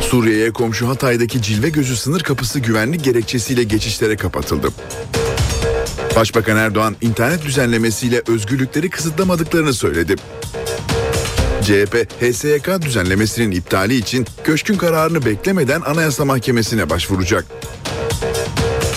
[0.00, 4.68] Suriye'ye komşu Hatay'daki Cilve Gözü sınır kapısı güvenlik gerekçesiyle geçişlere kapatıldı.
[6.16, 10.16] Başbakan Erdoğan internet düzenlemesiyle özgürlükleri kısıtlamadıklarını söyledi.
[11.62, 17.44] CHP, HSYK düzenlemesinin iptali için köşkün kararını beklemeden Anayasa Mahkemesi'ne başvuracak.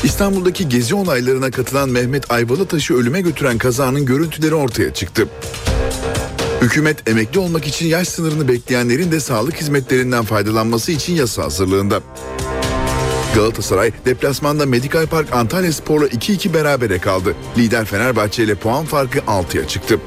[0.03, 5.27] İstanbul'daki gezi olaylarına katılan Mehmet Ayvalıtaş'ı ölüme götüren kazanın görüntüleri ortaya çıktı.
[6.61, 12.01] Hükümet emekli olmak için yaş sınırını bekleyenlerin de sağlık hizmetlerinden faydalanması için yasa hazırlığında.
[13.35, 17.35] Galatasaray deplasmanda Medical Park Antalya Spor'la 2-2 berabere kaldı.
[17.57, 19.99] Lider Fenerbahçe ile puan farkı 6'ya çıktı.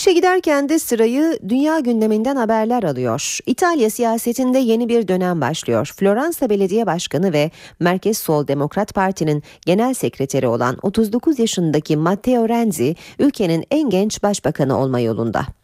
[0.00, 3.38] İşe giderken de sırayı dünya gündeminden haberler alıyor.
[3.46, 5.92] İtalya siyasetinde yeni bir dönem başlıyor.
[5.96, 12.96] Floransa Belediye Başkanı ve Merkez Sol Demokrat Parti'nin genel sekreteri olan 39 yaşındaki Matteo Renzi
[13.18, 15.59] ülkenin en genç başbakanı olma yolunda.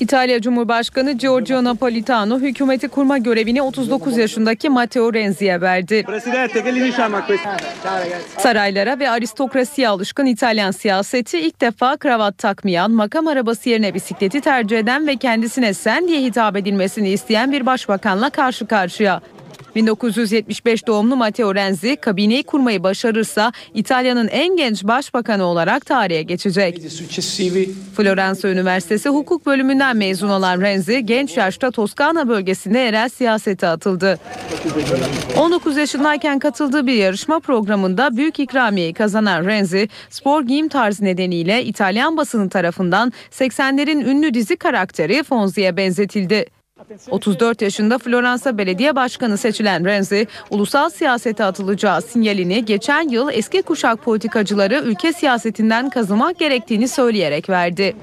[0.00, 6.04] İtalya Cumhurbaşkanı Giorgio Napolitano hükümeti kurma görevini 39 yaşındaki Matteo Renzi'ye verdi.
[8.38, 14.78] Saraylara ve aristokrasiye alışkın İtalyan siyaseti ilk defa kravat takmayan, makam arabası yerine bisikleti tercih
[14.78, 19.20] eden ve kendisine sen diye hitap edilmesini isteyen bir başbakanla karşı karşıya.
[19.74, 26.82] 1975 doğumlu Matteo Renzi kabineyi kurmayı başarırsa İtalya'nın en genç başbakanı olarak tarihe geçecek.
[27.96, 34.18] Floransa Üniversitesi hukuk bölümünden mezun olan Renzi genç yaşta Toskana bölgesinde yerel siyasete atıldı.
[35.38, 42.16] 19 yaşındayken katıldığı bir yarışma programında büyük ikramiyeyi kazanan Renzi spor giyim tarzı nedeniyle İtalyan
[42.16, 46.46] basını tarafından 80'lerin ünlü dizi karakteri Fonzi'ye benzetildi.
[47.10, 54.02] 34 yaşında Floransa Belediye Başkanı seçilen Renzi, ulusal siyasete atılacağı sinyalini geçen yıl eski kuşak
[54.02, 57.96] politikacıları ülke siyasetinden kazımak gerektiğini söyleyerek verdi.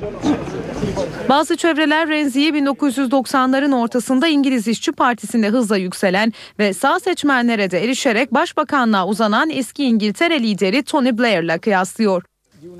[1.29, 8.33] Bazı çevreler Renzi'yi 1990'ların ortasında İngiliz İşçi Partisi'nde hızla yükselen ve sağ seçmenlere de erişerek
[8.33, 12.30] başbakanlığa uzanan eski İngiltere lideri Tony Blair'la kıyaslıyor.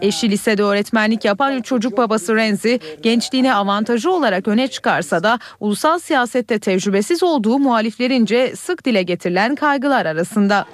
[0.02, 6.00] Eşi lisede öğretmenlik yapan üç çocuk babası Renzi gençliğine avantajı olarak öne çıkarsa da ulusal
[6.00, 10.66] siyasette tecrübesiz olduğu muhaliflerince sık dile getirilen kaygılar arasında.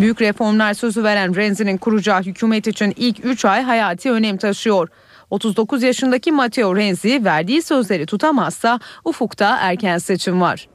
[0.00, 4.88] Büyük reformlar sözü veren Renzi'nin kuracağı hükümet için ilk 3 ay hayati önem taşıyor.
[5.30, 10.68] 39 yaşındaki Matteo Renzi verdiği sözleri tutamazsa ufukta erken seçim var.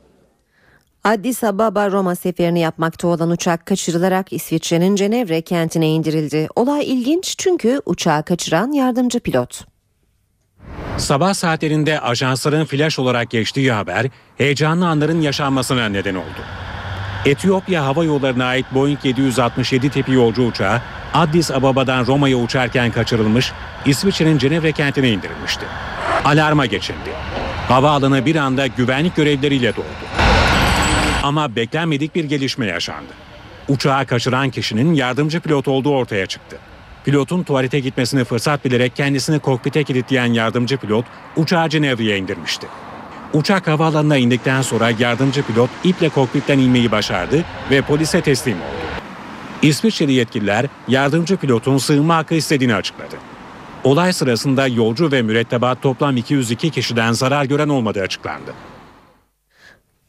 [1.04, 6.48] Addis Ababa Roma seferini yapmakta olan uçak kaçırılarak İsviçre'nin Cenevre kentine indirildi.
[6.56, 9.66] Olay ilginç çünkü uçağı kaçıran yardımcı pilot.
[10.98, 14.06] Sabah saatlerinde ajansların flash olarak geçtiği haber
[14.38, 16.40] heyecanlı anların yaşanmasına neden oldu.
[17.26, 20.82] Etiyopya Hava Yolları'na ait Boeing 767 tipi yolcu uçağı
[21.14, 23.52] Addis Ababa'dan Roma'ya uçarken kaçırılmış,
[23.86, 25.66] İsviçre'nin Cenevre kentine indirilmişti.
[26.26, 27.10] Alarma geçildi.
[27.68, 30.19] Havaalanı bir anda güvenlik görevleriyle doldu.
[31.24, 33.14] Ama beklenmedik bir gelişme yaşandı.
[33.68, 36.58] Uçağı kaçıran kişinin yardımcı pilot olduğu ortaya çıktı.
[37.06, 41.06] Pilotun tuvalete gitmesini fırsat bilerek kendisini kokpite kilitleyen yardımcı pilot
[41.36, 42.68] uçağı Cenevre'ye indirmişti.
[43.34, 49.02] Uçak havaalanına indikten sonra yardımcı pilot iple kokpitten inmeyi başardı ve polise teslim oldu.
[49.62, 53.16] İsviçreli yetkililer yardımcı pilotun sığınma hakkı istediğini açıkladı.
[53.84, 58.54] Olay sırasında yolcu ve mürettebat toplam 202 kişiden zarar gören olmadığı açıklandı.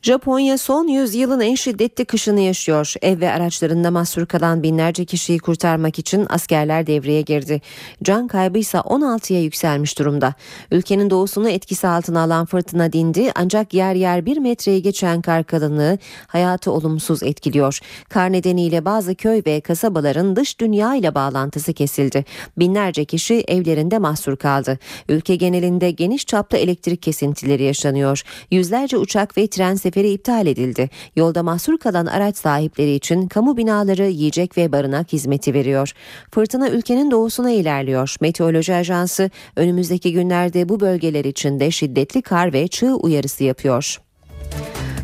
[0.03, 2.95] Japonya son yüzyılın en şiddetli kışını yaşıyor.
[3.03, 7.61] Ev ve araçlarında mahsur kalan binlerce kişiyi kurtarmak için askerler devreye girdi.
[8.03, 10.35] Can kaybı ise 16'ya yükselmiş durumda.
[10.71, 15.99] Ülkenin doğusunu etkisi altına alan fırtına dindi ancak yer yer bir metreyi geçen kar kalınlığı
[16.27, 17.79] hayatı olumsuz etkiliyor.
[18.09, 22.25] Kar nedeniyle bazı köy ve kasabaların dış dünya ile bağlantısı kesildi.
[22.59, 24.79] Binlerce kişi evlerinde mahsur kaldı.
[25.09, 28.23] Ülke genelinde geniş çaplı elektrik kesintileri yaşanıyor.
[28.51, 30.91] Yüzlerce uçak ve tren seferi iptal edildi.
[31.17, 35.93] Yolda mahsur kalan araç sahipleri için kamu binaları yiyecek ve barınak hizmeti veriyor.
[36.31, 38.17] Fırtına ülkenin doğusuna ilerliyor.
[38.21, 44.10] Meteoroloji Ajansı önümüzdeki günlerde bu bölgeler için de şiddetli kar ve çığ uyarısı yapıyor.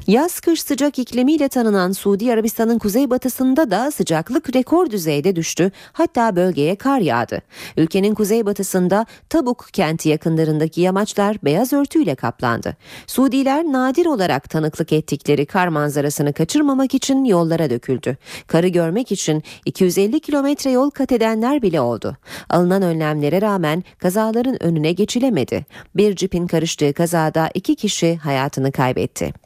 [0.07, 5.73] Yaz kış sıcak iklimiyle tanınan Suudi Arabistan'ın kuzeybatısında da sıcaklık rekor düzeyde düştü.
[5.93, 7.43] Hatta bölgeye kar yağdı.
[7.77, 12.77] Ülkenin kuzeybatısında Tabuk kenti yakınlarındaki yamaçlar beyaz örtüyle kaplandı.
[13.07, 18.17] Suudiler nadir olarak tanıklık ettikleri kar manzarasını kaçırmamak için yollara döküldü.
[18.47, 22.17] Karı görmek için 250 kilometre yol kat edenler bile oldu.
[22.51, 25.67] Alınan önlemlere rağmen kazaların önüne geçilemedi.
[25.97, 29.46] Bir cipin karıştığı kazada iki kişi hayatını kaybetti.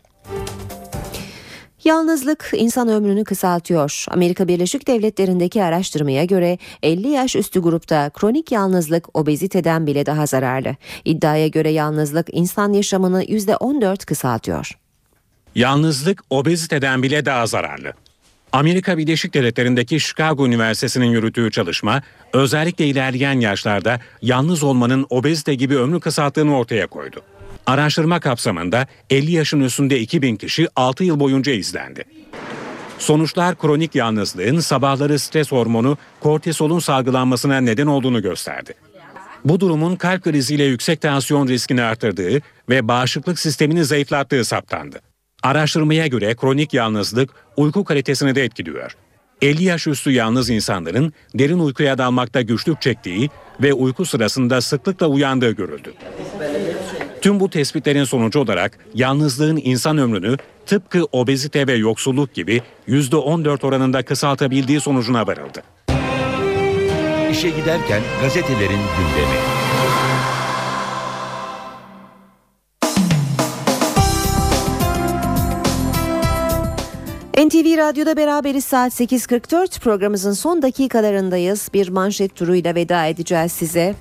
[1.85, 4.05] Yalnızlık insan ömrünü kısaltıyor.
[4.09, 10.77] Amerika Birleşik Devletleri'ndeki araştırmaya göre 50 yaş üstü grupta kronik yalnızlık obeziteden bile daha zararlı.
[11.05, 14.79] İddiaya göre yalnızlık insan yaşamını %14 kısaltıyor.
[15.55, 17.93] Yalnızlık obeziteden bile daha zararlı.
[18.53, 22.03] Amerika Birleşik Devletleri'ndeki Chicago Üniversitesi'nin yürüttüğü çalışma
[22.33, 27.21] özellikle ilerleyen yaşlarda yalnız olmanın obezite gibi ömrü kısalttığını ortaya koydu.
[27.71, 32.05] Araştırma kapsamında 50 yaşın üstünde 2000 kişi 6 yıl boyunca izlendi.
[32.99, 38.75] Sonuçlar kronik yalnızlığın sabahları stres hormonu kortisolun salgılanmasına neden olduğunu gösterdi.
[39.45, 45.01] Bu durumun kalp kriziyle yüksek tansiyon riskini artırdığı ve bağışıklık sistemini zayıflattığı saptandı.
[45.43, 48.97] Araştırmaya göre kronik yalnızlık uyku kalitesini de etkiliyor.
[49.43, 53.31] 50 yaş üstü yalnız insanların derin uykuya dalmakta güçlük çektiği
[53.63, 55.93] ve uyku sırasında sıklıkla uyandığı görüldü.
[57.21, 64.03] Tüm bu tespitlerin sonucu olarak yalnızlığın insan ömrünü tıpkı obezite ve yoksulluk gibi %14 oranında
[64.03, 65.63] kısaltabildiği sonucuna varıldı.
[67.31, 69.61] İşe giderken gazetelerin gündemi.
[77.49, 81.69] NTV Radyo'da beraberiz saat 8.44 programımızın son dakikalarındayız.
[81.75, 83.95] Bir manşet turuyla veda edeceğiz size.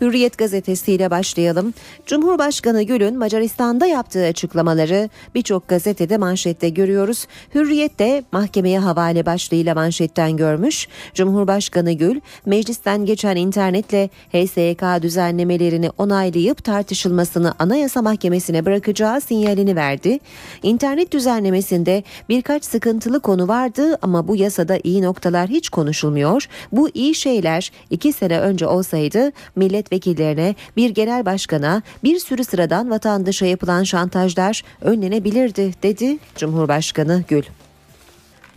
[0.00, 1.74] Hürriyet gazetesiyle başlayalım.
[2.06, 7.26] Cumhurbaşkanı Gül'ün Macaristan'da yaptığı açıklamaları birçok gazetede manşette görüyoruz.
[7.54, 10.88] Hürriyet de mahkemeye havale başlığıyla manşetten görmüş.
[11.14, 20.18] Cumhurbaşkanı Gül meclisten geçen internetle HSYK düzenlemelerini onaylayıp tartışılmasını Anayasa Mahkemesi'ne bırakacağı sinyalini verdi.
[20.62, 26.48] İnternet düzenlemesinde birkaç sıkıntılı konu vardı ama bu yasada iyi noktalar hiç konuşulmuyor.
[26.72, 32.90] Bu iyi şeyler iki sene önce olsaydı millet milletvekillerine, bir genel başkana, bir sürü sıradan
[32.90, 37.42] vatandaşa yapılan şantajlar önlenebilirdi dedi Cumhurbaşkanı Gül.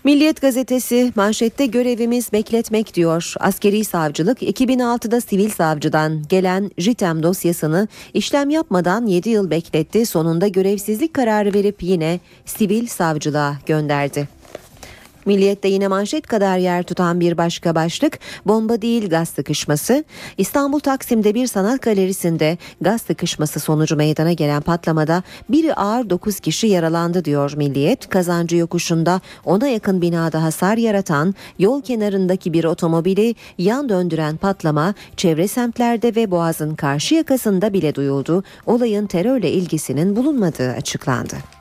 [0.04, 3.34] Milliyet gazetesi manşette görevimiz bekletmek diyor.
[3.40, 10.06] Askeri savcılık 2006'da sivil savcıdan gelen JITEM dosyasını işlem yapmadan 7 yıl bekletti.
[10.06, 14.37] Sonunda görevsizlik kararı verip yine sivil savcılığa gönderdi.
[15.28, 20.04] Milliyet'te yine manşet kadar yer tutan bir başka başlık bomba değil gaz sıkışması.
[20.38, 26.68] İstanbul Taksim'de bir sanat galerisinde gaz sıkışması sonucu meydana gelen patlamada biri ağır 9 kişi
[26.68, 28.10] yaralandı diyor Milliyet.
[28.10, 35.48] Kazancı yokuşunda ona yakın binada hasar yaratan yol kenarındaki bir otomobili yan döndüren patlama çevre
[35.48, 38.44] semtlerde ve Boğaz'ın karşı yakasında bile duyuldu.
[38.66, 41.57] Olayın terörle ilgisinin bulunmadığı açıklandı.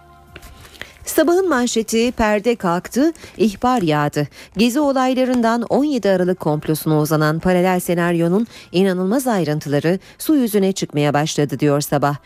[1.06, 4.28] Sabahın manşeti perde kalktı, ihbar yağdı.
[4.56, 11.80] Gezi olaylarından 17 Aralık komplosuna uzanan paralel senaryonun inanılmaz ayrıntıları su yüzüne çıkmaya başladı diyor
[11.80, 12.16] sabah.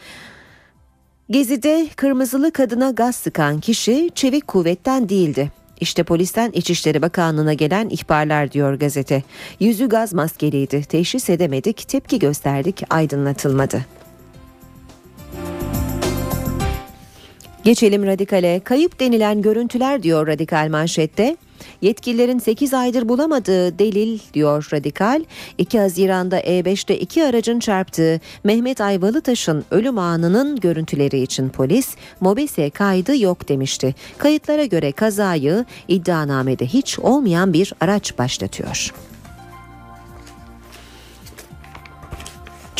[1.30, 5.52] Gezi'de kırmızılı kadına gaz sıkan kişi çevik kuvvetten değildi.
[5.80, 9.22] İşte polisten İçişleri Bakanlığı'na gelen ihbarlar diyor gazete.
[9.60, 10.82] Yüzü gaz maskeliydi.
[10.82, 13.99] Teşhis edemedik, tepki gösterdik, aydınlatılmadı.
[17.64, 18.60] Geçelim radikale.
[18.60, 21.36] Kayıp denilen görüntüler diyor radikal manşette.
[21.82, 25.24] Yetkililerin 8 aydır bulamadığı delil diyor Radikal.
[25.58, 33.16] 2 Haziran'da E5'te iki aracın çarptığı Mehmet Ayvalıtaş'ın ölüm anının görüntüleri için polis mobese kaydı
[33.16, 33.94] yok demişti.
[34.18, 38.92] Kayıtlara göre kazayı iddianamede hiç olmayan bir araç başlatıyor.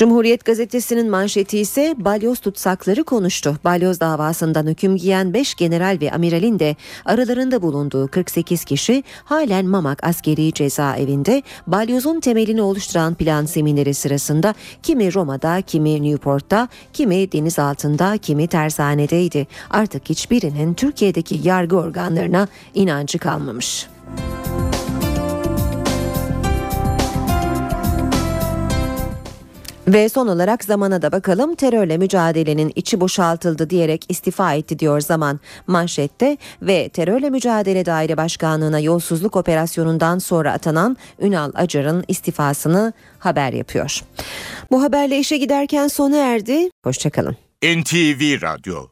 [0.01, 3.57] Cumhuriyet gazetesinin manşeti ise balyoz tutsakları konuştu.
[3.64, 10.05] Balyoz davasından hüküm giyen 5 general ve amiralin de aralarında bulunduğu 48 kişi halen Mamak
[10.05, 18.18] askeri cezaevinde balyozun temelini oluşturan plan semineri sırasında kimi Roma'da, kimi Newport'ta, kimi deniz altında,
[18.18, 19.46] kimi tersanedeydi.
[19.70, 23.86] Artık hiçbirinin Türkiye'deki yargı organlarına inancı kalmamış.
[29.93, 31.55] Ve son olarak zamana da bakalım.
[31.55, 38.80] Terörle mücadelenin içi boşaltıldı diyerek istifa etti diyor zaman manşette ve terörle mücadele daire başkanlığına
[38.80, 44.01] yolsuzluk operasyonundan sonra atanan Ünal Acar'ın istifasını haber yapıyor.
[44.70, 46.70] Bu haberle işe giderken sona erdi.
[46.84, 47.36] Hoşçakalın.
[47.62, 48.86] NTV Radyo